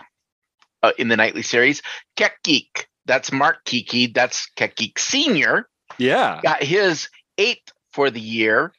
[0.84, 1.82] uh, in the nightly series.
[2.16, 5.68] Keck Geek, that's Mark Kiki, that's Keck Geek Senior.
[5.98, 6.42] Yeah.
[6.44, 8.72] Got his eighth for the year.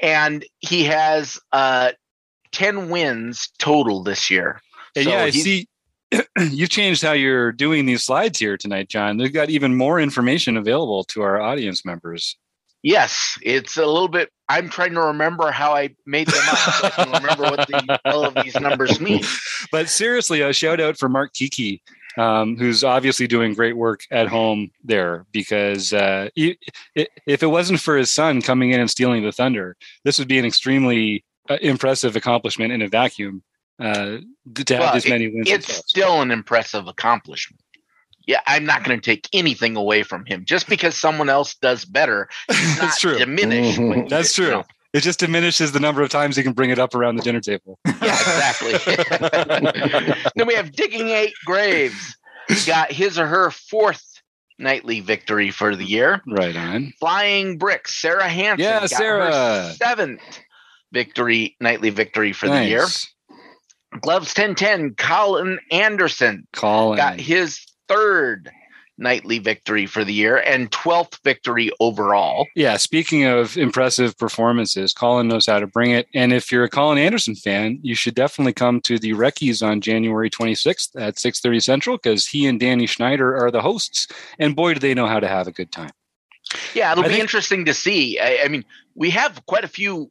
[0.00, 1.92] And he has uh,
[2.52, 4.60] 10 wins total this year.
[4.94, 5.68] So yeah, I see
[6.38, 9.16] you've changed how you're doing these slides here tonight, John.
[9.16, 12.36] They've got even more information available to our audience members.
[12.82, 14.30] Yes, it's a little bit.
[14.48, 16.58] I'm trying to remember how I made them up.
[16.58, 19.22] so I can remember what the, all of these numbers mean.
[19.72, 21.82] But seriously, a shout out for Mark Kiki,
[22.16, 25.26] um, who's obviously doing great work at home there.
[25.32, 26.56] Because uh, he,
[26.94, 30.38] if it wasn't for his son coming in and stealing the thunder, this would be
[30.38, 31.24] an extremely
[31.60, 33.42] impressive accomplishment in a vacuum.
[33.80, 34.18] Uh,
[34.54, 35.48] to have Well, this many wins.
[35.48, 37.62] It's still an impressive accomplishment.
[38.26, 41.84] Yeah, I'm not going to take anything away from him just because someone else does
[41.84, 42.28] better.
[42.48, 43.16] That's true.
[43.18, 43.76] Diminish.
[43.76, 44.64] he That's true.
[44.92, 47.40] It just diminishes the number of times you can bring it up around the dinner
[47.40, 47.78] table.
[48.00, 48.94] Yeah, exactly.
[50.36, 52.16] then we have digging eight graves.
[52.64, 54.02] Got his or her fourth
[54.58, 56.22] nightly victory for the year.
[56.26, 56.92] Right on.
[56.98, 58.00] Flying bricks.
[58.00, 58.64] Sarah Hansen.
[58.64, 59.74] Yeah, got Sarah.
[59.76, 60.22] Seventh
[60.92, 62.80] victory, nightly victory for the year.
[62.80, 63.06] Nice.
[64.00, 64.94] Gloves 1010.
[64.96, 66.96] Colin Anderson Colin.
[66.96, 68.50] got his third
[69.00, 72.46] nightly victory for the year and 12th victory overall.
[72.56, 76.08] Yeah, speaking of impressive performances, Colin knows how to bring it.
[76.14, 79.80] And if you're a Colin Anderson fan, you should definitely come to the Reckies on
[79.80, 84.08] January 26th at 6:30 Central because he and Danny Schneider are the hosts.
[84.38, 85.90] And boy, do they know how to have a good time.
[86.74, 88.18] Yeah, it'll I be think- interesting to see.
[88.18, 88.64] I, I mean,
[88.94, 90.10] we have quite a few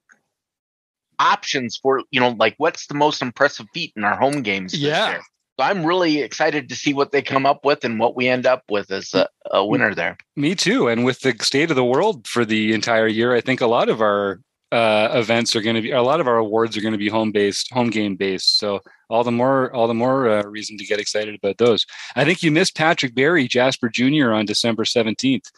[1.20, 4.72] options for, you know, like what's the most impressive feat in our home games.
[4.74, 5.10] this Yeah.
[5.12, 5.22] year.
[5.60, 8.46] So I'm really excited to see what they come up with and what we end
[8.46, 10.16] up with as a, a winner there.
[10.36, 10.88] Me too.
[10.88, 13.90] And with the state of the world for the entire year, I think a lot
[13.90, 14.40] of our
[14.72, 17.10] uh, events are going to be a lot of our awards are going to be
[17.10, 18.60] home based, home game based.
[18.60, 21.86] So all the more, all the more uh, reason to get excited about those.
[22.16, 24.34] I think you missed Patrick Barry, Jasper Jr.
[24.34, 25.50] on December seventeenth.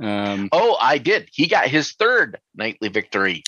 [0.00, 1.28] Um, Oh, I did.
[1.32, 3.42] He got his third nightly victory.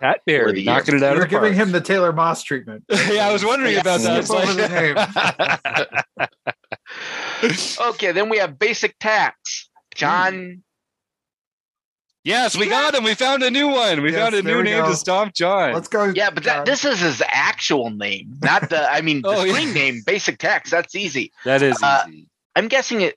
[0.00, 0.64] Pat For the Barry year.
[0.74, 1.66] knocking it out You're of the giving park.
[1.68, 2.84] him the Taylor Moss treatment.
[2.90, 3.80] yeah, I was wondering Yeah.
[3.80, 4.24] about that.
[4.24, 6.28] Skip over
[7.42, 9.68] It's like- Okay, then we have basic tax.
[9.94, 10.62] John,
[12.22, 13.02] yes, we got him.
[13.04, 14.02] We found a new one.
[14.02, 14.90] We Yes, found a new name go.
[14.90, 15.72] to stomp John.
[15.72, 16.12] Let's go.
[16.14, 18.88] yeah, but that, this is his actual name, not the.
[18.90, 19.52] I mean, the Oh, yeah.
[19.52, 20.70] screen name, basic tax.
[20.70, 21.32] That's easy.
[21.44, 22.28] that is uh, easy.
[22.54, 23.16] I'm guessing it.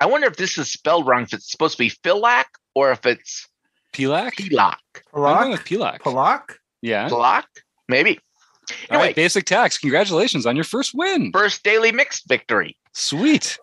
[0.00, 1.22] I wonder if this is spelled wrong.
[1.22, 3.46] If it's supposed to be Philac or if it's
[3.92, 4.32] Pilak.
[4.48, 4.78] Piloc.
[5.14, 5.98] I'm with Pilak.
[6.00, 6.56] Palak.
[6.82, 7.08] Yeah.
[7.08, 7.44] Piloc?
[7.88, 8.18] Maybe.
[8.90, 9.78] All right, Anyway, basic tax.
[9.78, 11.32] Congratulations on your first win.
[11.32, 12.76] first daily mixed victory.
[12.92, 13.58] Sweet.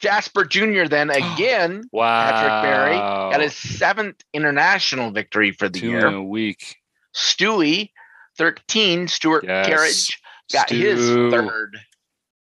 [0.00, 0.84] Jasper Jr.
[0.88, 2.30] then again Wow.
[2.30, 6.06] Patrick Barry got his seventh international victory for the two year.
[6.06, 6.76] in a week.
[7.14, 7.90] Stewie,
[8.38, 9.66] 13, Stuart Yes.
[9.66, 10.20] Carriage
[10.52, 11.00] got his
[11.32, 11.76] third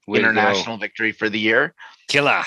[0.07, 0.30] Way to go.
[0.30, 1.76] international victory for the year.
[2.07, 2.43] killer.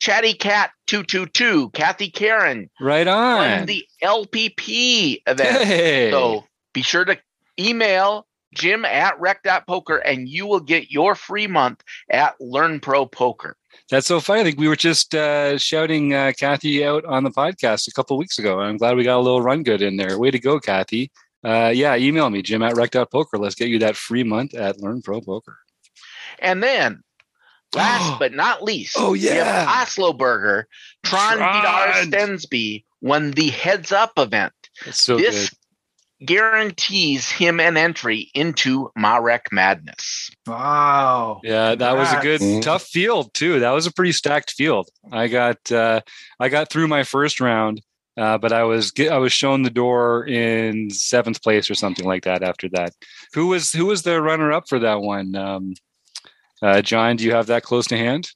[0.00, 3.66] Chatty Cat 222, Kathy Karen Right on.
[3.66, 5.64] the LPP event.
[5.64, 6.10] Hey.
[6.10, 7.18] So be sure to
[7.58, 13.56] email jim at rec.poker and you will get your free month at Learn Pro Poker.
[13.90, 14.40] That's so funny.
[14.40, 18.16] I think we were just uh, shouting uh, Kathy out on the podcast a couple
[18.18, 18.58] weeks ago.
[18.60, 20.18] I'm glad we got a little run good in there.
[20.18, 21.10] Way to go, Kathy.
[21.44, 23.38] Uh, yeah, email me, jim at rec.poker.
[23.38, 25.56] Let's get you that free month at Learn Pro Poker.
[26.38, 27.02] And then,
[27.74, 29.82] last but not least, Oh, we have yeah.
[29.82, 30.66] Oslo Burger.
[31.02, 32.10] Tron Vidar Tron.
[32.10, 34.52] Stensby won the Heads Up event.
[34.86, 36.26] It's so this good.
[36.26, 40.30] guarantees him an entry into March Madness.
[40.46, 41.40] Wow.
[41.42, 42.64] Yeah, that was a good Congrats.
[42.66, 43.60] tough field too.
[43.60, 44.88] That was a pretty stacked field.
[45.10, 46.00] I got uh,
[46.38, 47.80] I got through my first round,
[48.16, 52.24] uh, but I was I was shown the door in seventh place or something like
[52.24, 52.42] that.
[52.42, 52.92] After that,
[53.32, 55.34] who was who was the runner up for that one?
[55.36, 55.74] Um,
[56.62, 58.30] uh, John, do you have that close to hand?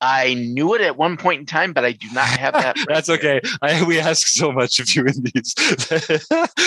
[0.00, 2.76] I knew it at one point in time, but I do not have that.
[2.88, 3.40] That's okay.
[3.62, 5.54] I, we ask so much of you in these.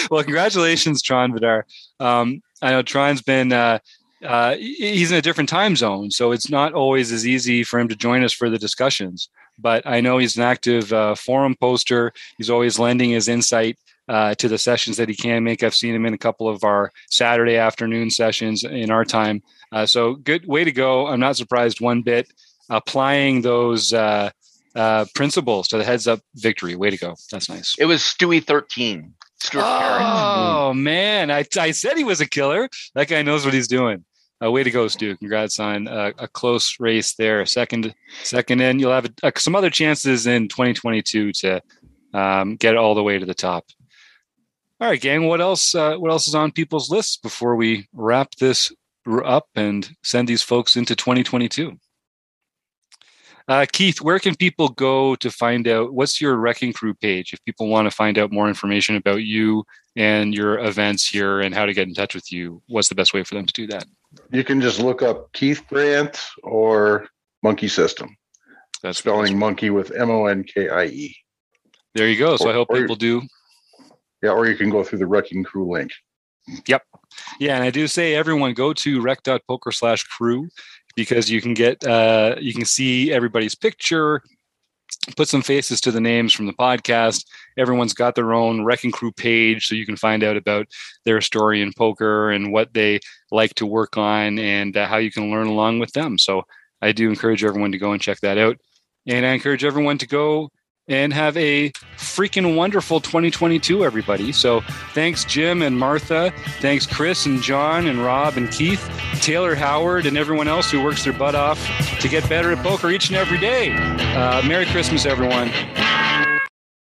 [0.12, 1.66] well, congratulations, Tron Vidar.
[2.00, 3.54] Um, I know Tron's been.
[3.54, 3.80] Uh,
[4.26, 7.88] uh, he's in a different time zone, so it's not always as easy for him
[7.88, 9.30] to join us for the discussions.
[9.58, 12.12] But I know he's an active uh, forum poster.
[12.38, 13.78] He's always lending his insight
[14.10, 15.64] uh, to the sessions that he can make.
[15.64, 19.42] I've seen him in a couple of our Saturday afternoon sessions in our time.
[19.72, 21.08] Uh, so good way to go.
[21.08, 22.32] I'm not surprised one bit.
[22.70, 24.30] Applying those uh,
[24.76, 26.76] uh, principles to the heads up victory.
[26.76, 27.16] Way to go.
[27.32, 27.76] That's nice.
[27.80, 29.14] It was Stewie 13.
[29.42, 30.02] Stuart Carriage.
[30.06, 32.70] Oh man, I, I said he was a killer.
[32.96, 34.04] That guy knows what he's doing.
[34.44, 35.18] Uh, way to go, Stu!
[35.18, 37.46] Congrats on uh, a close race there.
[37.46, 37.94] Second,
[38.24, 38.80] second in.
[38.80, 41.62] You'll have uh, some other chances in 2022 to
[42.14, 43.66] um, get all the way to the top.
[44.80, 45.26] All right, gang.
[45.26, 45.76] What else?
[45.76, 48.72] Uh, what else is on people's lists before we wrap this
[49.18, 51.78] up and send these folks into 2022?
[53.48, 57.44] Uh, Keith, where can people go to find out what's your Wrecking Crew page if
[57.46, 59.64] people want to find out more information about you
[59.96, 62.62] and your events here and how to get in touch with you?
[62.68, 63.86] What's the best way for them to do that?
[64.32, 67.08] You can just look up Keith Grant or
[67.42, 68.16] Monkey System.
[68.84, 71.18] That's spelling monkey with M O N K I E.
[71.96, 72.38] There you go.
[72.38, 73.24] So Or- I hope people do.
[74.22, 75.92] Yeah, or you can go through the Wrecking Crew link.
[77.40, 80.50] Yeah, and I do say everyone go to rec.poker slash crew
[80.96, 84.22] because you can get uh, you can see everybody's picture,
[85.16, 87.26] put some faces to the names from the podcast.
[87.58, 90.68] Everyone's got their own wrecking crew page, so you can find out about
[91.06, 93.00] their story in poker and what they
[93.32, 96.18] like to work on and uh, how you can learn along with them.
[96.18, 96.44] So
[96.82, 98.58] I do encourage everyone to go and check that out,
[99.08, 100.50] and I encourage everyone to go
[100.90, 104.32] and have a freaking wonderful 2022 everybody.
[104.32, 104.62] So
[104.94, 106.34] thanks jim and martha.
[106.60, 108.90] Thanks chris and john and rob and keith
[109.22, 111.60] taylor howard and everyone else who works their butt off
[112.00, 113.72] to get better at poker each and every day.
[113.74, 115.50] Uh, merry christmas everyone